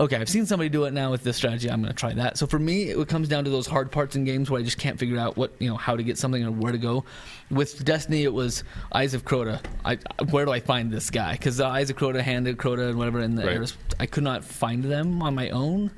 [0.00, 1.70] Okay, I've seen somebody do it now with this strategy.
[1.70, 2.38] I'm going to try that.
[2.38, 4.78] So for me, it comes down to those hard parts in games where I just
[4.78, 7.04] can't figure out what you know how to get something or where to go.
[7.50, 9.62] With Destiny, it was Eyes of Crota.
[9.84, 9.98] I,
[10.30, 11.32] where do I find this guy?
[11.32, 13.58] Because the Eyes of Crota, Hand of Crota, and whatever in the Right.
[13.58, 15.90] Ares- I could not find them on my own,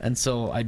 [0.00, 0.64] and so I.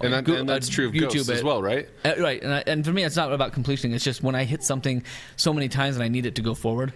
[0.00, 1.88] And, that, and that's true of YouTube Ghosts as well, right?
[2.04, 3.92] Uh, right, and, I, and for me, it's not about completing.
[3.92, 5.02] It's just when I hit something
[5.36, 6.92] so many times and I need it to go forward,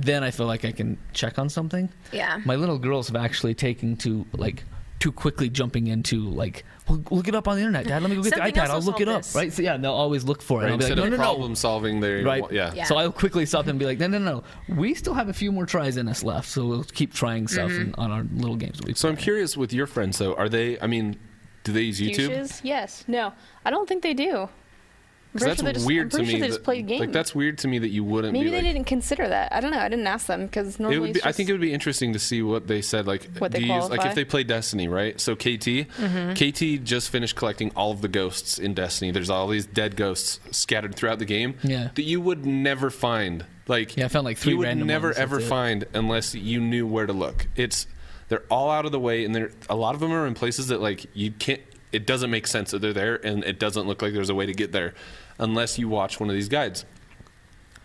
[0.00, 1.88] then I feel like I can check on something.
[2.12, 2.40] Yeah.
[2.44, 4.64] My little girls have actually taken to like
[4.98, 8.02] too quickly jumping into like, well, look it up on the internet, Dad.
[8.02, 8.68] Let me go get Something the iPad.
[8.68, 9.22] I'll look it up.
[9.22, 9.34] this.
[9.34, 9.52] Right?
[9.52, 10.64] So yeah, they'll always look for it.
[10.66, 11.30] Right, And I'll be Instead like, no, of no, no.
[11.30, 12.44] problem solving, they Right.
[12.52, 12.72] yeah.
[12.72, 12.84] Yeah.
[12.84, 14.44] So I'll quickly stop and be like, no, no, no.
[14.68, 17.70] We still have a few more tries in us left, so we'll keep trying stuff
[17.72, 17.80] Mm-hmm.
[17.82, 18.78] in, on our little games.
[18.78, 20.34] that we So I'm curious with your friends though.
[20.34, 20.78] Are they?
[20.80, 21.16] I mean,
[21.64, 22.30] do they use YouTube?
[22.30, 22.60] Fuchsias?
[22.62, 23.04] Yes.
[23.08, 23.32] No.
[23.64, 24.48] I don't think they do.
[25.34, 26.32] I'm 'Cause pretty that's just, weird to sure me.
[26.40, 27.00] they just that- play games.
[27.00, 28.34] Like that's weird to me that you wouldn't.
[28.34, 29.50] Maybe be they like, didn't consider that.
[29.52, 29.78] I don't know.
[29.78, 31.72] I didn't ask them because normally It would be, it's I think it would be
[31.72, 33.06] interesting to see what they said.
[33.06, 35.18] Like, What they use, like if they play Destiny, right?
[35.20, 36.34] So KT, Mm-hmm.
[36.34, 39.10] KT just finished collecting all of the ghosts in Destiny.
[39.10, 41.88] There's all these dead ghosts scattered throughout the game Yeah.
[41.94, 43.46] that you would never find.
[43.68, 46.86] Like, Yeah, I found, like, three you would never ones, ever find unless you knew
[46.86, 47.46] where to look.
[47.56, 47.86] It's
[48.28, 50.66] they're all out of the way, and they're a lot of them are in places
[50.68, 51.60] that like you can't.
[51.92, 54.46] It doesn't make sense that they're there, and it doesn't look like there's a way
[54.46, 54.94] to get there
[55.38, 56.84] unless you watch one of these guides.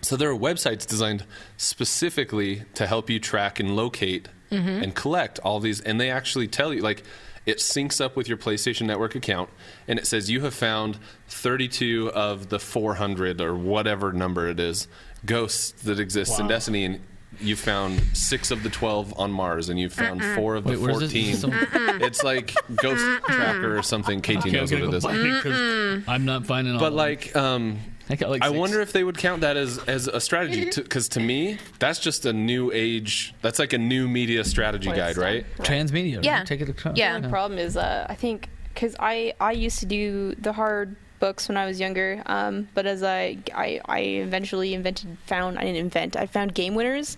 [0.02, 1.26] So there are websites designed
[1.58, 4.84] specifically to help you track and locate mm-hmm.
[4.84, 7.04] and collect all these, and they actually tell you like
[7.46, 9.50] it syncs up with your PlayStation Network account,
[9.88, 14.88] and it says you have found 32 of the 400 or whatever number it is
[15.26, 17.02] ghosts that exist in Destiny, and
[17.40, 20.80] you found six of the 12 on Mars, and you found four of the Wait,
[20.80, 21.12] where's this?
[21.12, 21.36] 14.
[21.36, 21.54] Some-
[22.02, 24.22] It's like Ghost Tracker or something.
[24.22, 25.04] KT Okay, knows I'm what gonna it go is.
[25.04, 27.80] find it 'cause I'm not finding all But of like, um,
[28.10, 28.58] I got like I six.
[28.58, 32.26] wonder if they would count that as as a strategy because to, me that's just
[32.26, 33.34] a new age.
[33.42, 35.46] That's like a new media strategy What guide, it's right?
[35.60, 36.24] transmedia.
[36.24, 36.44] Yeah.
[36.44, 37.20] Take it to Yeah.
[37.20, 41.48] The problem is, uh, I think, because I I used to do the hard books
[41.48, 45.78] when I was younger, um, but as I, I I eventually invented found I didn't
[45.78, 47.18] invent I found game winners,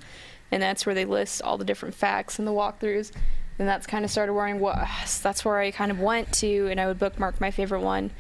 [0.51, 3.11] and that's where they list all the different facts and the walkthroughs,
[3.57, 4.77] and that's kind of started worrying what
[5.21, 8.11] that's where I kind of went to, and I would bookmark my favorite one,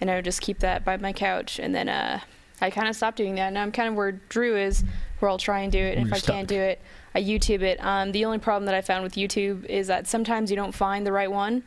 [0.00, 2.20] and I would just keep that by my couch, and then uh,
[2.60, 3.52] I kind of stopped doing that.
[3.52, 4.84] Now I'm kind of where Drew is,
[5.18, 6.80] where I'll try and do it, and if You're I can't do it,
[7.14, 7.82] I YouTube it.
[7.84, 11.06] Um, the only problem that I found with YouTube is that sometimes you don't find
[11.06, 11.62] the right one,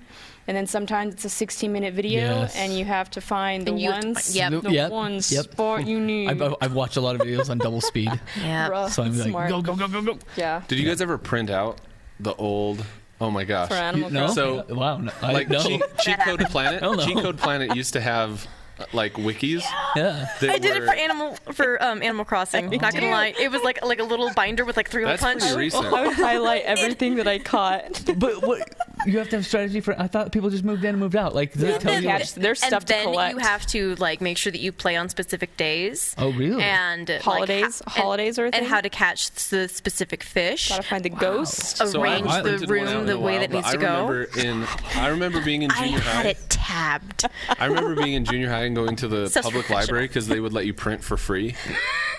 [0.48, 2.56] and then sometimes it's a 16 minute video, Yes.
[2.56, 4.64] and you have to find the you have ones, find- yep.
[4.64, 5.24] the Yep, one yep.
[5.52, 6.30] spot you need.
[6.30, 8.10] I've, I've watched a lot of videos on double speed,
[8.42, 8.70] Yeah.
[8.70, 9.50] Bruh, so I'm like, smart.
[9.50, 10.20] go, go, go, go, go.
[10.36, 10.62] yeah.
[10.68, 11.80] Did you guys ever print out
[12.20, 12.84] the old?
[13.20, 13.70] Oh my gosh!
[13.70, 15.60] For Animal No, So- wow, no, I, like no.
[15.64, 16.80] cheat, cheat Code Planet.
[16.84, 17.04] Hell no.
[17.06, 18.48] Cheat Code Planet used to have
[18.94, 19.64] like wikis.
[19.96, 20.28] yeah.
[20.40, 22.70] That I did it were- for Animal for um, Animal Crossing.
[22.70, 25.22] Not gonna lie, it was like like a little binder with like three hole That's
[25.24, 25.42] punch.
[25.42, 25.86] pretty recent.
[25.86, 28.04] I would highlight everything that I caught.
[28.18, 28.68] But what
[29.06, 30.00] you have to have strategy for?
[30.00, 31.34] I thought people just moved in and moved out.
[31.36, 32.08] Like, does it tell they you?
[32.08, 33.34] catch- there's and stuff to then collect.
[33.36, 36.16] you have to like make sure that you play on specific days.
[36.18, 36.64] Oh, really?
[36.64, 38.64] And like, Holidays- ho- holidays are a and, thing?
[38.64, 40.70] and how to catch the specific fish.
[40.70, 41.78] Gotta find the ghost.
[41.78, 43.56] So I arrange haven't the printed one out room in the way while, that but
[43.58, 44.08] needs I to go.
[44.08, 46.12] remember in I remember being in I junior high.
[46.12, 47.26] had it tabbed.
[47.60, 50.40] I remember being in junior high and going to the So public library because they
[50.40, 51.56] would let you print for free.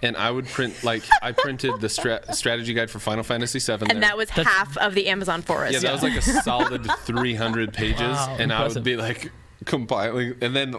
[0.03, 3.73] And I would print like I printed the stra- strategy guide for Final Fantasy VII.
[3.83, 4.01] and there.
[4.01, 5.73] that was half of the Amazon forest.
[5.75, 9.31] yeah, that was like a solid 300 pages, Wow, and I would be like
[9.65, 10.35] compiling.
[10.41, 10.75] And then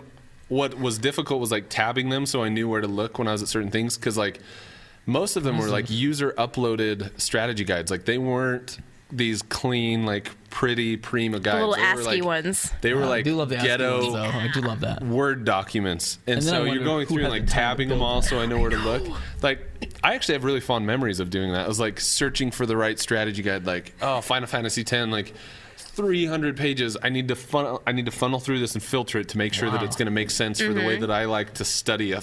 [0.47, 3.31] what was difficult was like tabbing them, so I knew where to look when I
[3.33, 4.39] was at certain things because like
[5.05, 7.91] most of them were like user uploaded strategy guides.
[7.91, 8.77] Like they weren't
[9.11, 11.57] these clean, like pretty prima guides.
[11.59, 12.71] The little They were, ASCII like- ones.
[12.81, 14.39] They were I like do love the ASCII ghetto ones, though.
[14.39, 15.03] I do love that.
[15.03, 18.01] Word documents, and, And so you're going through and like the time to tabbing them
[18.01, 19.07] all, so I know where to look.
[19.41, 19.65] Like,
[20.03, 21.65] I actually have really fond memories of doing that.
[21.65, 23.65] I was like searching for the right strategy guide.
[23.65, 25.33] Like, oh, Final Fantasy X, like.
[25.99, 26.95] 300 pages.
[27.03, 27.81] I need to funnel.
[27.85, 30.05] I need to funnel through this and filter it to make sure that it's going
[30.05, 30.87] to make sense for the Mm-hmm.
[30.87, 32.21] way that I like to study a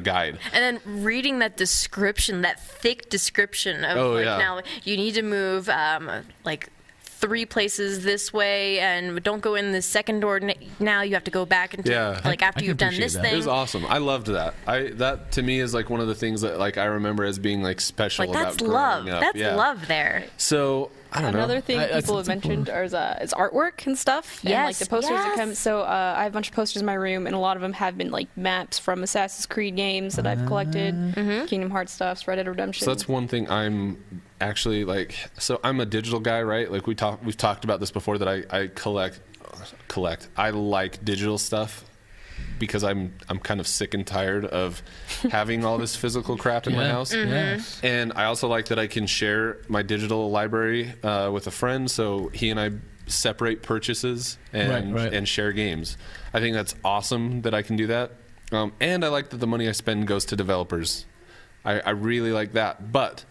[0.00, 0.38] guide.
[0.52, 4.38] And then reading that description, that thick description of Oh, like yeah.
[4.38, 6.08] now you need to move um,
[6.44, 6.68] like
[7.02, 10.38] three places this way and don't go in the second door
[10.78, 12.20] now you have to go back into Yeah.
[12.26, 13.22] like after I can you've done this that.
[13.22, 13.86] thing It was awesome.
[13.86, 14.52] I loved that.
[14.66, 17.38] I that to me is like one of the things that like I remember as
[17.38, 19.20] being like special like about that's love up.
[19.20, 19.54] that's Yeah.
[19.56, 21.60] love there So I don't Another know.
[21.60, 22.84] thing I- I people have mentioned something.
[22.84, 24.44] is, uh, is artwork and stuff.
[24.44, 25.54] and like the posters that come.
[25.54, 27.62] So uh, I have a bunch of posters in my room, and a lot of
[27.62, 31.46] them have been like maps from Assassin's Creed games that I've collected, Mm-hmm.
[31.46, 32.84] Kingdom Hearts stuff, Red Dead Redemption.
[32.84, 34.02] So that's one thing I'm
[34.40, 35.14] actually like.
[35.38, 36.70] So I'm a digital guy, right?
[36.70, 38.18] Like we talk, we've talked about this before.
[38.18, 39.20] That I, I collect,
[39.88, 40.28] collect.
[40.36, 41.84] I like digital stuff
[42.58, 44.82] because I'm I'm kind of sick and tired of
[45.30, 47.12] having all this physical crap in my house.
[47.14, 47.86] Mm-hmm.
[47.86, 51.90] And I also like that I can share my digital library uh, with a friend,
[51.90, 52.70] so he and I
[53.08, 55.14] separate purchases and Right, right.
[55.14, 55.96] and share games.
[56.34, 58.12] I think that's awesome that I can do that.
[58.52, 61.04] Um, and I like that the money I spend goes to developers.
[61.64, 62.92] I, I really like that.
[62.92, 63.24] But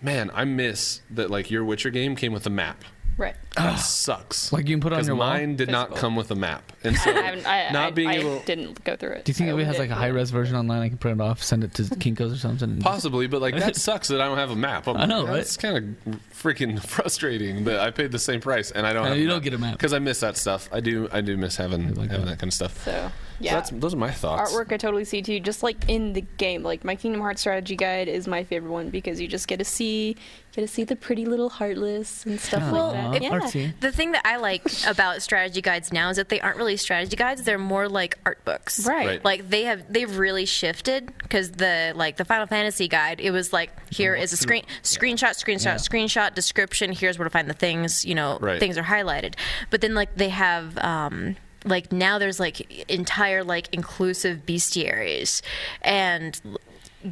[0.00, 2.84] man, I miss that like your Witcher game came with a map.
[3.18, 3.34] Right.
[3.56, 3.76] That ah.
[3.76, 4.52] sucks.
[4.52, 5.28] Like you can put it on 'Cause your wall?
[5.28, 6.00] mine did not Physical.
[6.00, 7.46] come with a map, and so I haven't.
[7.46, 8.38] I, not I, being I able.
[8.40, 9.24] didn't go through it.
[9.24, 10.80] Do you think I it has opened like a high res version online?
[10.80, 12.70] I can print it off, send it to Kinkos or something.
[12.70, 14.86] and- Possibly, but like that sucks that I don't have a map.
[14.88, 15.38] I'm I know, like, right?
[15.40, 19.02] It's kind of freaking frustrating that I paid the same price and I don't.
[19.04, 19.72] And have you don't get a map.
[19.72, 20.68] because I miss that stuff.
[20.72, 21.08] I do.
[21.12, 22.32] I do miss having like having that.
[22.32, 22.38] that.
[22.38, 22.84] kind of stuff.
[22.84, 23.54] So So yeah.
[23.54, 24.52] that's those are my thoughts.
[24.52, 26.62] Artwork I totally see too, just like in the game.
[26.64, 29.64] Like my Kingdom Hearts strategy guide is my favorite one because you just get to
[29.64, 30.16] see
[30.52, 33.22] get to see the pretty little heartless and stuff Aw, like that.
[33.22, 33.38] Yeah.
[33.38, 33.80] artsy.
[33.80, 37.14] the thing that i like about strategy guides now is that they aren't really strategy
[37.16, 39.06] guides they're more like art books Right.
[39.06, 39.24] Right.
[39.24, 43.52] like they have they've really shifted because the like the final fantasy guide it was
[43.52, 45.74] like here is a screen screenshot screenshot Yeah.
[45.76, 48.58] screenshot description here's where to find the things you know Right.
[48.58, 49.34] things are highlighted
[49.70, 51.36] but then like they have um
[51.68, 55.42] like now there's like entire like inclusive bestiaries.
[55.82, 56.40] And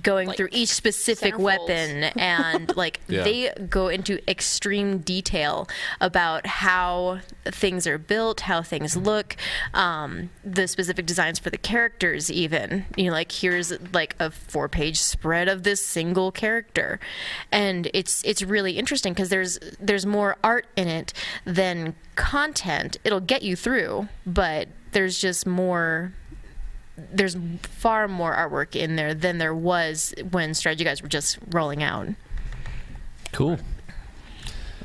[0.03, 3.23] going Like through each specific weapon and like Yeah.
[3.23, 5.69] they go into extreme detail
[6.01, 9.37] about how things are built, how things look,
[9.75, 12.31] um, the specific designs for the characters.
[12.33, 16.99] Even you know, like here's like a four-page spread of this single character,
[17.53, 21.13] and it's it's really interesting because there's there's more art in it
[21.45, 22.97] than content.
[23.05, 26.13] It'll get you through, but there's just more
[27.13, 31.83] there's far more artwork in there than there was when strategy guys were just rolling
[31.83, 32.09] out.
[33.33, 33.59] Cool.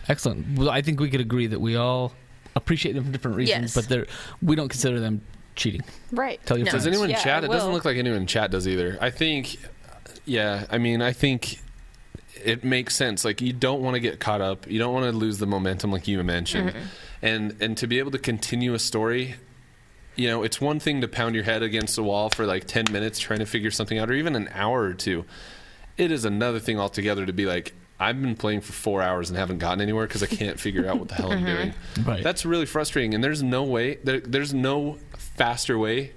[0.09, 0.57] Excellent.
[0.57, 2.13] Well, I think we could agree that we all
[2.55, 3.75] appreciate them for different reasons, Yes.
[3.75, 4.07] but they're
[4.41, 5.21] we don't consider them
[5.55, 5.81] cheating.
[6.11, 6.39] Right.
[6.45, 6.71] Tell your No.
[6.71, 6.85] friends.
[6.85, 7.43] Does anyone Yeah, chat?
[7.43, 8.97] I It doesn't look like anyone in chat does either.
[8.99, 9.57] I think,
[10.25, 10.65] yeah.
[10.69, 11.59] I mean, I think
[12.43, 13.23] it makes sense.
[13.23, 14.69] Like you don't want to get caught up.
[14.69, 16.85] You don't want to lose the momentum, like you mentioned, mm-hmm.
[17.21, 19.35] and and to be able to continue a story.
[20.15, 22.85] You know, it's one thing to pound your head against the wall for like ten
[22.91, 25.25] minutes trying to figure something out, or even an hour or two.
[25.97, 29.37] It is another thing altogether to be like, I've been playing for four hours and
[29.37, 31.55] haven't gotten anywhere because I can't figure out what the hell I'm uh-huh.
[31.55, 31.73] doing.
[32.05, 32.23] Right.
[32.23, 33.95] That's really frustrating, and there's no way.
[34.03, 36.11] There, there's no faster way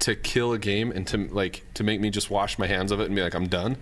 [0.00, 3.00] to kill a game and to like to make me just wash my hands of
[3.00, 3.76] it and be like I'm done.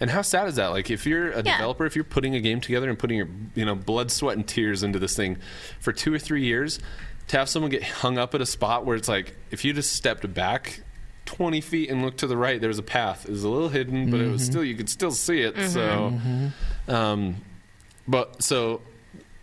[0.00, 0.68] And how sad is that?
[0.68, 1.56] Like if you're a Yeah.
[1.56, 4.46] developer, if you're putting a game together and putting your you know blood, sweat, and
[4.46, 5.38] tears into this thing
[5.80, 6.78] for two or three years,
[7.28, 9.92] to have someone get hung up at a spot where it's like if you just
[9.92, 10.80] stepped back.
[11.26, 13.68] 20 feet and looked to the right there was a path it was a little
[13.68, 16.18] hidden but it was still you could still see it so
[16.88, 17.36] um
[18.06, 18.80] but so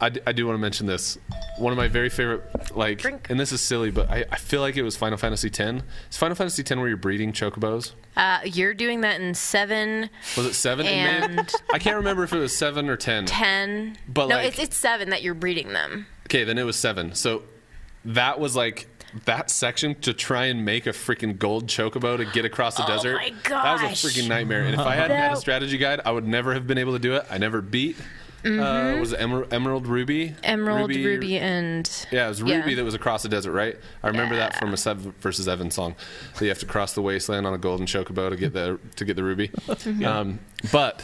[0.02, 1.18] I, d- I do want to mention this.
[1.58, 2.44] One of my very favorite,
[2.76, 3.30] like, Drink.
[3.30, 5.84] and this is silly, but I, I feel like it was Final Fantasy X.
[6.12, 7.94] Is Final Fantasy X where you're breeding chocobos?
[8.18, 10.86] Uh, you're doing that in seven, Was it seven?
[10.86, 13.26] And- I can't remember if it was seven or ten.
[13.26, 13.96] ten.
[14.06, 16.08] But, no, like- it's it's seven that you're breeding them.
[16.26, 17.16] Okay, then it was seven.
[17.16, 17.44] So
[18.06, 18.88] that was like
[19.26, 22.88] that section to try and make a freaking gold chocobo to get across the Oh
[22.88, 23.16] desert.
[23.18, 24.62] my That was a freaking nightmare.
[24.64, 27.00] And if I hadn't had a strategy guide, I would never have been able to
[27.00, 27.26] do it.
[27.30, 27.96] I never beat.
[28.44, 30.28] Uh, was it Emer- Emerald Ruby?
[30.30, 30.40] Mm-hmm.
[30.44, 32.76] Emerald, Ruby, and Yeah, it was Ruby Yeah.
[32.76, 33.76] that was across the desert, right?
[34.04, 35.96] I remember that from a Sev versus Evan song.
[36.36, 39.06] That you have to cross the wasteland on a golden chocobo to get the to
[39.06, 39.48] get the ruby.
[39.48, 40.06] Mm-hmm.
[40.06, 40.40] Um,
[40.72, 41.02] but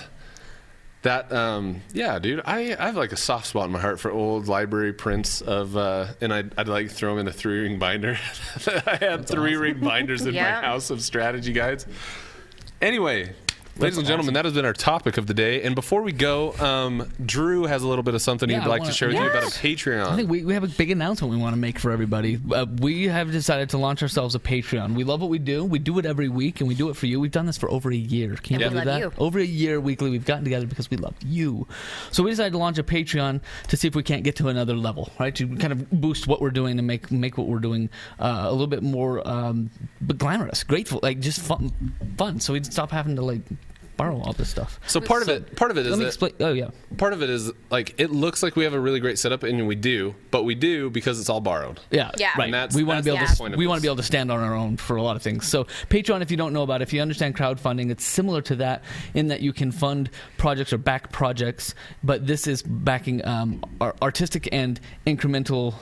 [1.04, 4.12] that, um, yeah, dude, I, I have like a soft spot in my heart for
[4.12, 7.80] old library prints of, uh, and I'd, I'd like throw them in a three ring
[7.80, 8.18] binder.
[8.86, 10.62] I had three ring binders in Yeah.
[10.62, 11.88] my house of strategy guides.
[12.82, 13.34] Anyway,
[13.78, 15.64] Ladies and gentlemen, that has been our topic of the day.
[15.64, 18.70] And before we go, um, Drew has a little bit of something Yeah, he'd I
[18.70, 19.58] like to wanna- share with you about a Yes.
[19.58, 20.06] Patreon.
[20.08, 22.38] I think we, we have a big announcement we want to make for everybody.
[22.54, 24.94] Uh, we have decided to launch ourselves a Patreon.
[24.94, 25.64] We love what we do.
[25.66, 27.20] We do it every week, and we do it for you.
[27.20, 28.36] We've done this for over a year.
[28.36, 29.20] Can you And we believe love that?
[29.20, 29.26] you.
[29.26, 31.66] Over a year weekly, we've gotten together because we love you.
[32.12, 34.76] So we decided to launch a Patreon to see if we can't get to another
[34.76, 35.34] level, right?
[35.36, 38.52] To kind of boost what we're doing and make make what we're doing uh, a
[38.52, 41.72] little bit more um, but glamorous, grateful, like just fun,
[42.18, 42.40] fun.
[42.40, 43.42] So we'd stop having to like
[43.98, 44.80] borrow all this stuff.
[44.88, 46.34] so part of it, part of it is Let me explain.
[46.40, 46.70] Oh yeah.
[46.98, 49.68] part of it is like it looks like we have a really great setup, and
[49.68, 51.80] we do, but we do because it's all borrowed.
[51.92, 52.32] Yeah, Yeah.
[52.38, 52.46] right.
[52.46, 54.04] And that's- we want to be able the to we want to be able to
[54.04, 55.48] stand on our own for a lot of things.
[55.48, 58.56] So Patreon, if you don't know about, it, if you understand crowdfunding, it's similar to
[58.58, 58.84] that
[59.14, 63.64] in that you can fund projects or back projects, but this is backing um,
[64.02, 65.76] artistic and incremental.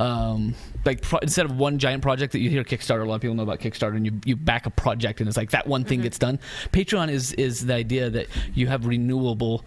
[0.00, 0.54] Um,
[0.86, 3.36] like pro- instead of one giant project that you hear Kickstarter, a lot of people
[3.36, 6.00] know about Kickstarter, and you, you back a project, and it's like that one thing
[6.00, 6.38] gets done.
[6.72, 9.62] Patreon is is the idea that you have renewable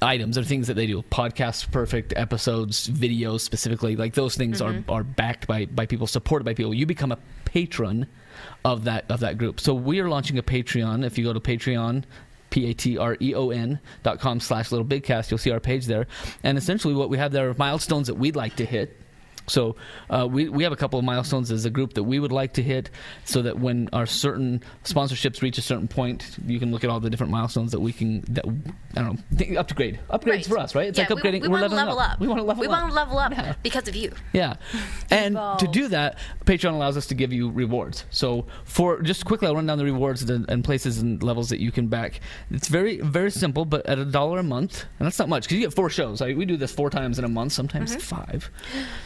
[0.00, 4.82] items or things that they do podcasts perfect episodes videos specifically like those things are,
[4.88, 6.72] are backed by, by people supported by people.
[6.72, 8.06] You become a patron
[8.64, 9.60] of that of that group.
[9.60, 11.04] So we are launching a patreon.
[11.04, 12.04] If you go to patreon
[12.48, 16.06] p-a-t-r-e-o-n dot com slash little bigcast you'll see our page there.
[16.42, 18.96] And essentially what we have there are milestones that we'd like to hit
[19.50, 19.76] so
[20.08, 22.54] uh, we we have a couple of milestones as a group that we would like
[22.54, 22.90] to hit,
[23.24, 27.00] so that when our certain sponsorships reach a certain point, you can look at all
[27.00, 28.44] the different milestones that we can that
[28.96, 30.46] I don't know th- upgrade upgrades Right.
[30.46, 30.88] for us, right?
[30.88, 31.42] It's Yeah, like upgrading.
[31.42, 32.20] We, we want to level up.
[32.20, 32.72] We want to level We up.
[32.72, 33.54] want to level up Yeah.
[33.62, 34.12] because of you.
[34.32, 34.54] Yeah,
[35.10, 38.04] and to do that, Patreon allows us to give you rewards.
[38.10, 41.60] So for just quickly, I'll run down the rewards and, and places and levels that
[41.60, 42.20] you can back.
[42.50, 45.56] It's very very simple, but at a dollar a month, and that's not much because
[45.56, 46.20] you get four shows.
[46.20, 48.50] Like, we do this four times in a month, sometimes five,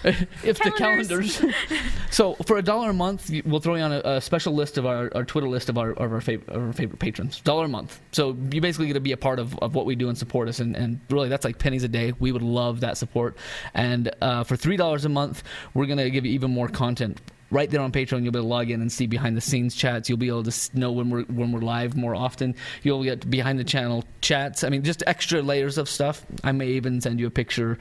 [0.45, 1.37] if the Calendars.
[1.39, 1.55] calendars.
[2.11, 4.87] so for a dollar a month, we'll throw you on a, a special list of
[4.87, 7.41] our, our Twitter list of our of our, fav- of our favorite patrons.
[7.41, 8.01] Dollar a month.
[8.12, 10.49] So you basically get to be a part of, of what we do and support
[10.49, 12.12] us, and, and really that's like pennies a day.
[12.18, 13.37] We would love that support.
[13.74, 15.43] And uh, for three dollars a month,
[15.74, 17.20] we're gonna give you even more content.
[17.51, 19.76] Right there on Patreon, you'll be able to log in and see behind the scenes
[19.76, 20.09] chats.
[20.09, 22.57] You'll be able to know when we're when we're live more often.
[22.82, 24.64] You'll get behind the channel chats.
[24.64, 26.24] I mean, just extra layers of stuff.
[26.43, 27.78] I may even send you a picture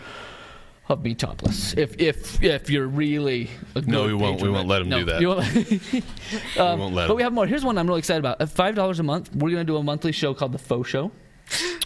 [0.89, 4.41] of me topless if if if you're really a No, we won't.
[4.41, 5.21] We won't let 'em No, do that.
[5.21, 5.43] you won't-
[6.59, 7.17] Um, won't let but 'em.
[7.17, 7.47] we have more.
[7.47, 8.41] Here's one I'm really excited about.
[8.41, 11.11] At five dollars a month, we're gonna do a monthly show called the Faux Show.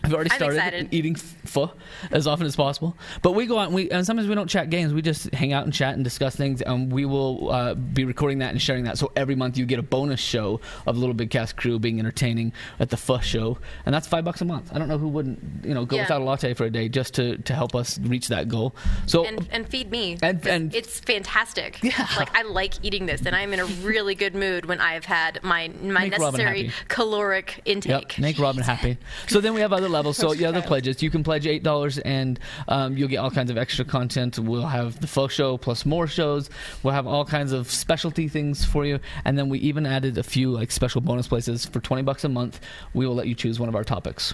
[0.04, 1.72] I've already started eating pho
[2.12, 2.96] as often as possible.
[3.22, 4.94] But we go out and we and sometimes we don't chat games.
[4.94, 6.62] We just hang out and chat and discuss things.
[6.62, 8.98] And we will uh, be recording that and sharing that.
[8.98, 12.54] So every month you get a bonus show of Little Big Kast crew being entertaining
[12.80, 14.72] at the pho show, and that's five bucks a month.
[14.74, 16.04] I don't know who wouldn't you know go Yeah.
[16.04, 18.76] without a latte for a day just to to help us reach that goal.
[19.08, 20.18] So and, and feed me.
[20.22, 21.80] And- and- it's fantastic.
[21.88, 22.06] Yeah.
[22.18, 25.40] Like I like eating this, and I'm in a really good mood when I've had
[25.42, 28.18] my my Make necessary caloric intake.
[28.18, 28.98] Yep, make Robin happy.
[29.28, 30.18] So then we have other levels.
[30.18, 31.02] So yeah, other pledges.
[31.02, 34.38] You can pledge eight dollars, and um, you'll get all kinds of extra content.
[34.38, 36.50] We'll have the full show plus more shows.
[36.84, 40.24] We'll have all kinds of specialty things for you, and then we even added a
[40.24, 42.60] few like special bonus places for twenty bucks a month.
[42.94, 44.34] We will let you choose one of our topics.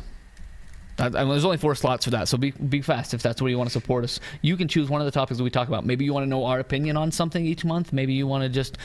[1.00, 3.50] Uh, and there's only four slots for that, so be be fast if that's where
[3.50, 4.20] you want to support us.
[4.42, 5.86] You can choose one of the topics that we talk about.
[5.86, 7.94] Maybe you want to know our opinion on something each month.
[7.94, 8.78] Maybe you want to just,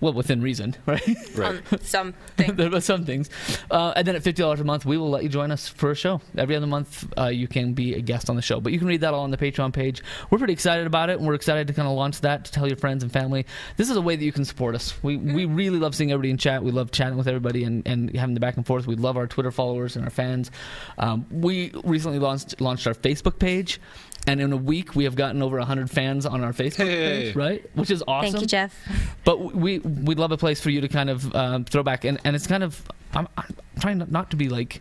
[0.00, 1.02] well, within reason, right?
[1.34, 1.60] Right.
[1.72, 2.56] On something.
[2.56, 3.30] there are some things.
[3.70, 5.90] Uh, and then at fifty dollars a month, we will let you join us for
[5.90, 6.20] a show.
[6.36, 8.60] Every other month, uh, you can be a guest on the show.
[8.60, 10.02] But you can read that all on the Patreon page.
[10.30, 12.66] We're pretty excited about it, and we're excited to kind of launch that to tell
[12.66, 13.46] your friends and family.
[13.76, 14.94] This is a way that you can support us.
[15.02, 16.62] We we really love seeing everybody in chat.
[16.62, 18.86] We love chatting with everybody and, and having the back and forth.
[18.86, 20.50] We love our Twitter followers and our fans.
[20.98, 23.80] Um, we recently launched launched our Facebook page.
[24.26, 27.22] And in a week, we have gotten over 100 fans on our Facebook Hey.
[27.24, 27.64] page, right?
[27.74, 28.32] Which is awesome.
[28.32, 28.76] Thank you, Jeff.
[29.24, 32.18] But we we'd love a place for you to kind of um, throw back, and,
[32.24, 32.82] and it's kind of
[33.14, 34.80] I'm, I'm trying not- not to be like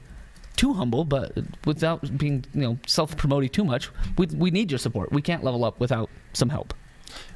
[0.55, 1.31] too humble, but
[1.65, 3.89] without being you know self promoting too much.
[4.17, 5.11] We we need your support.
[5.11, 6.73] We can't level up without some help.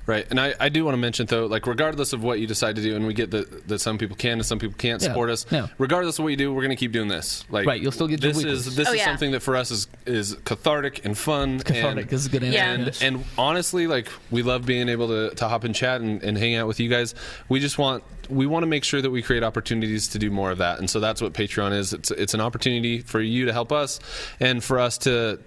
[0.05, 2.75] Right, and I, I do want to mention though, like regardless of what you decide
[2.75, 5.07] to do, and we get that that some people can and some people can't Yeah,
[5.07, 5.45] support us.
[5.49, 5.67] yeah.
[5.77, 7.45] Regardless of what you do, we're going to keep doing this.
[7.49, 8.67] Like, Right, you'll still get your this weeklies.
[8.67, 9.05] is this Oh, is yeah.
[9.05, 11.59] something that for us is is cathartic and fun.
[11.59, 12.57] Cathartic and, is a good answer.
[12.57, 12.71] Yeah.
[12.73, 13.01] And Yes.
[13.01, 16.55] and honestly, like we love being able to, to hop in chat and, and hang
[16.55, 17.15] out with you guys.
[17.47, 20.51] We just want we want to make sure that we create opportunities to do more
[20.51, 21.93] of that, and so that's what Patreon is.
[21.93, 24.01] It's it's an opportunity for you to help us
[24.41, 25.39] and for us to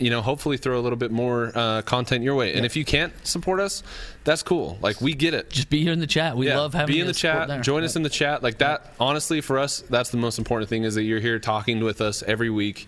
[0.00, 2.54] you know, hopefully throw a little bit more uh, content your way.
[2.54, 3.82] And if you can't support us,
[4.24, 4.78] that's cool.
[4.80, 5.50] Like we get it.
[5.50, 6.36] Just be here in the chat.
[6.36, 7.48] We yeah, love having be in the chat.
[7.48, 7.60] there.
[7.60, 7.86] Join Yeah.
[7.86, 8.42] us in the chat.
[8.42, 8.94] Like that.
[8.98, 12.22] Honestly, for us, that's the most important thing is that you're here talking with us
[12.22, 12.86] every week,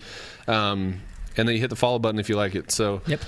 [0.49, 1.01] um,
[1.37, 2.71] and then you hit the follow button if you like it.
[2.71, 3.21] So, Yep.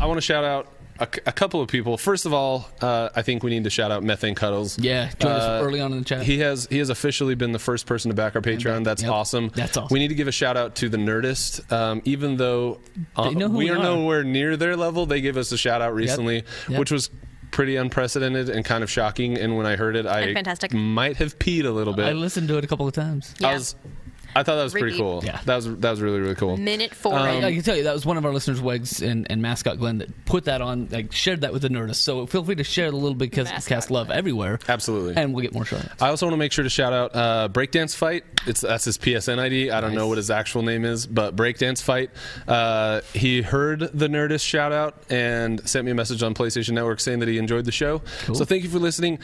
[0.00, 0.66] I want to shout out
[1.00, 1.96] a, a couple of people.
[1.96, 4.78] First of all, uh, I think we need to shout out Methane Cuddles.
[4.78, 6.22] Yeah, join Uh, us early on in the chat.
[6.22, 8.84] He has he has officially been the first person to back our Patreon.
[8.84, 9.10] That's Yep.
[9.12, 9.50] awesome.
[9.54, 9.88] That's awesome.
[9.92, 11.70] We need to give a shout out to the Nerdist.
[11.72, 12.78] Um, even though
[13.16, 13.82] uh, They know who we we are are.
[13.82, 16.78] nowhere near their level, they gave us a shout out recently, Yep.
[16.78, 17.10] which was
[17.50, 19.36] pretty unprecedented and kind of shocking.
[19.38, 20.72] And when I heard it, I fantastic.
[20.72, 22.06] might have peed a little bit.
[22.06, 23.32] I listened to it a couple of times.
[23.44, 23.76] I was,
[24.36, 24.98] I thought that was pretty Repeat.
[24.98, 25.22] cool.
[25.24, 25.40] Yeah.
[25.44, 26.56] that was that was really really cool.
[26.56, 27.18] Minute four.
[27.18, 27.44] Um, in.
[27.44, 29.98] I can tell you that was one of our listeners, Wegs and, and mascot Glenn,
[29.98, 31.96] that put that on, like shared that with the Nerdist.
[31.96, 35.16] So feel free to share the little big kast, Mascot cast love everywhere, Absolutely.
[35.20, 36.02] and we'll get more shout outs.
[36.02, 38.24] I also want to make sure to shout out uh, Breakdance Fight.
[38.46, 39.70] It's that's his PSN ID.
[39.70, 42.10] I don't know what his actual name is, but Breakdance Fight.
[42.48, 47.00] Uh, he heard the Nerdist shout out and sent me a message on PlayStation Network
[47.00, 48.02] saying that he enjoyed the show.
[48.24, 48.34] Cool.
[48.34, 49.18] So thank you for listening.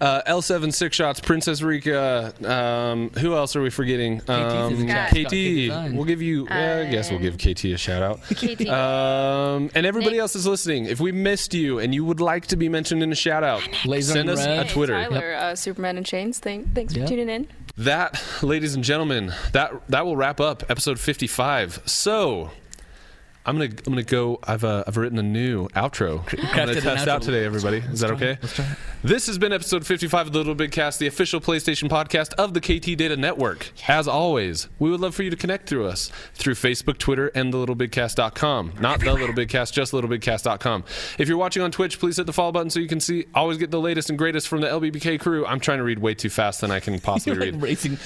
[0.00, 2.32] Uh, L7 Six Shots, Princess Rika.
[2.44, 4.20] Um, who else are we forgetting?
[4.28, 4.86] Um, in the.
[4.86, 5.72] KT.
[5.72, 6.46] Scott We'll give you.
[6.48, 8.20] yeah, I guess we'll give KT a shout out.
[8.22, 8.66] KT.
[8.68, 10.20] Um, and everybody Nick.
[10.20, 10.86] else is listening.
[10.86, 13.62] If we missed you and you would like to be mentioned in a shout out,
[13.86, 14.58] Laser send us Red.
[14.58, 14.92] a Hey, Twitter.
[14.92, 16.38] Tyler, uh, Superman and Chains.
[16.38, 17.48] Thank, thanks for tuning in.
[17.78, 21.82] That, ladies and gentlemen, that that will wrap up episode 55.
[21.86, 22.50] So,
[23.46, 24.40] I'm gonna I'm gonna go.
[24.42, 26.20] I've uh, I've written a new outro.
[26.50, 27.78] I'm gonna test out today, everybody.
[27.78, 28.38] Is that okay?
[29.04, 32.54] This has been episode 55 of the Little Big Kast, the official PlayStation podcast of
[32.54, 33.70] the KT Data Network.
[33.86, 37.54] As always, we would love for you to connect through us through Facebook, Twitter, and
[37.54, 38.72] thelittlebigcast.com.
[38.80, 40.84] Not the Little Big Kast, just littlebigcast.com.
[41.18, 43.58] If you're watching on Twitch, please hit the follow button so you can see always
[43.58, 45.46] get the latest and greatest from the LBBK crew.
[45.46, 47.62] I'm trying to read way too fast than I can possibly You're read.
[47.62, 47.96] racing.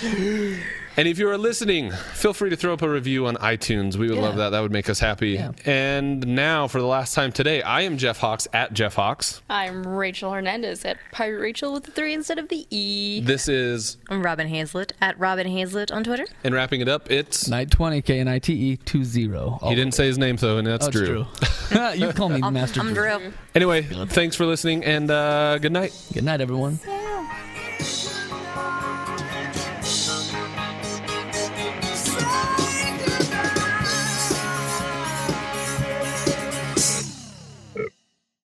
[0.96, 3.96] And if you are listening, feel free to throw up a review on iTunes.
[3.96, 4.22] We would Yeah.
[4.22, 4.50] love that.
[4.50, 5.30] That would make us happy.
[5.30, 5.52] Yeah.
[5.64, 9.40] And now, for the last time today, I am Jeff Hawks at Jeff Hawks.
[9.48, 13.20] I'm Rachel Hernandez at Pirate Rachel with the three instead of the E.
[13.20, 16.26] This is, I'm Robin Hazlett at Robin Hazlett on Twitter.
[16.44, 17.48] and wrapping it up, it's.
[17.48, 19.68] Night 20, K N I T E 20.
[19.68, 21.26] He didn't say his name, though, and that's Oh, Drew.
[21.70, 21.90] Drew.
[21.94, 23.18] you call me Master I'm Drew.
[23.18, 23.32] Drew.
[23.54, 25.94] Anyway, thanks for listening, and uh, good night.
[26.12, 26.78] Good night, everyone.
[26.78, 26.90] Say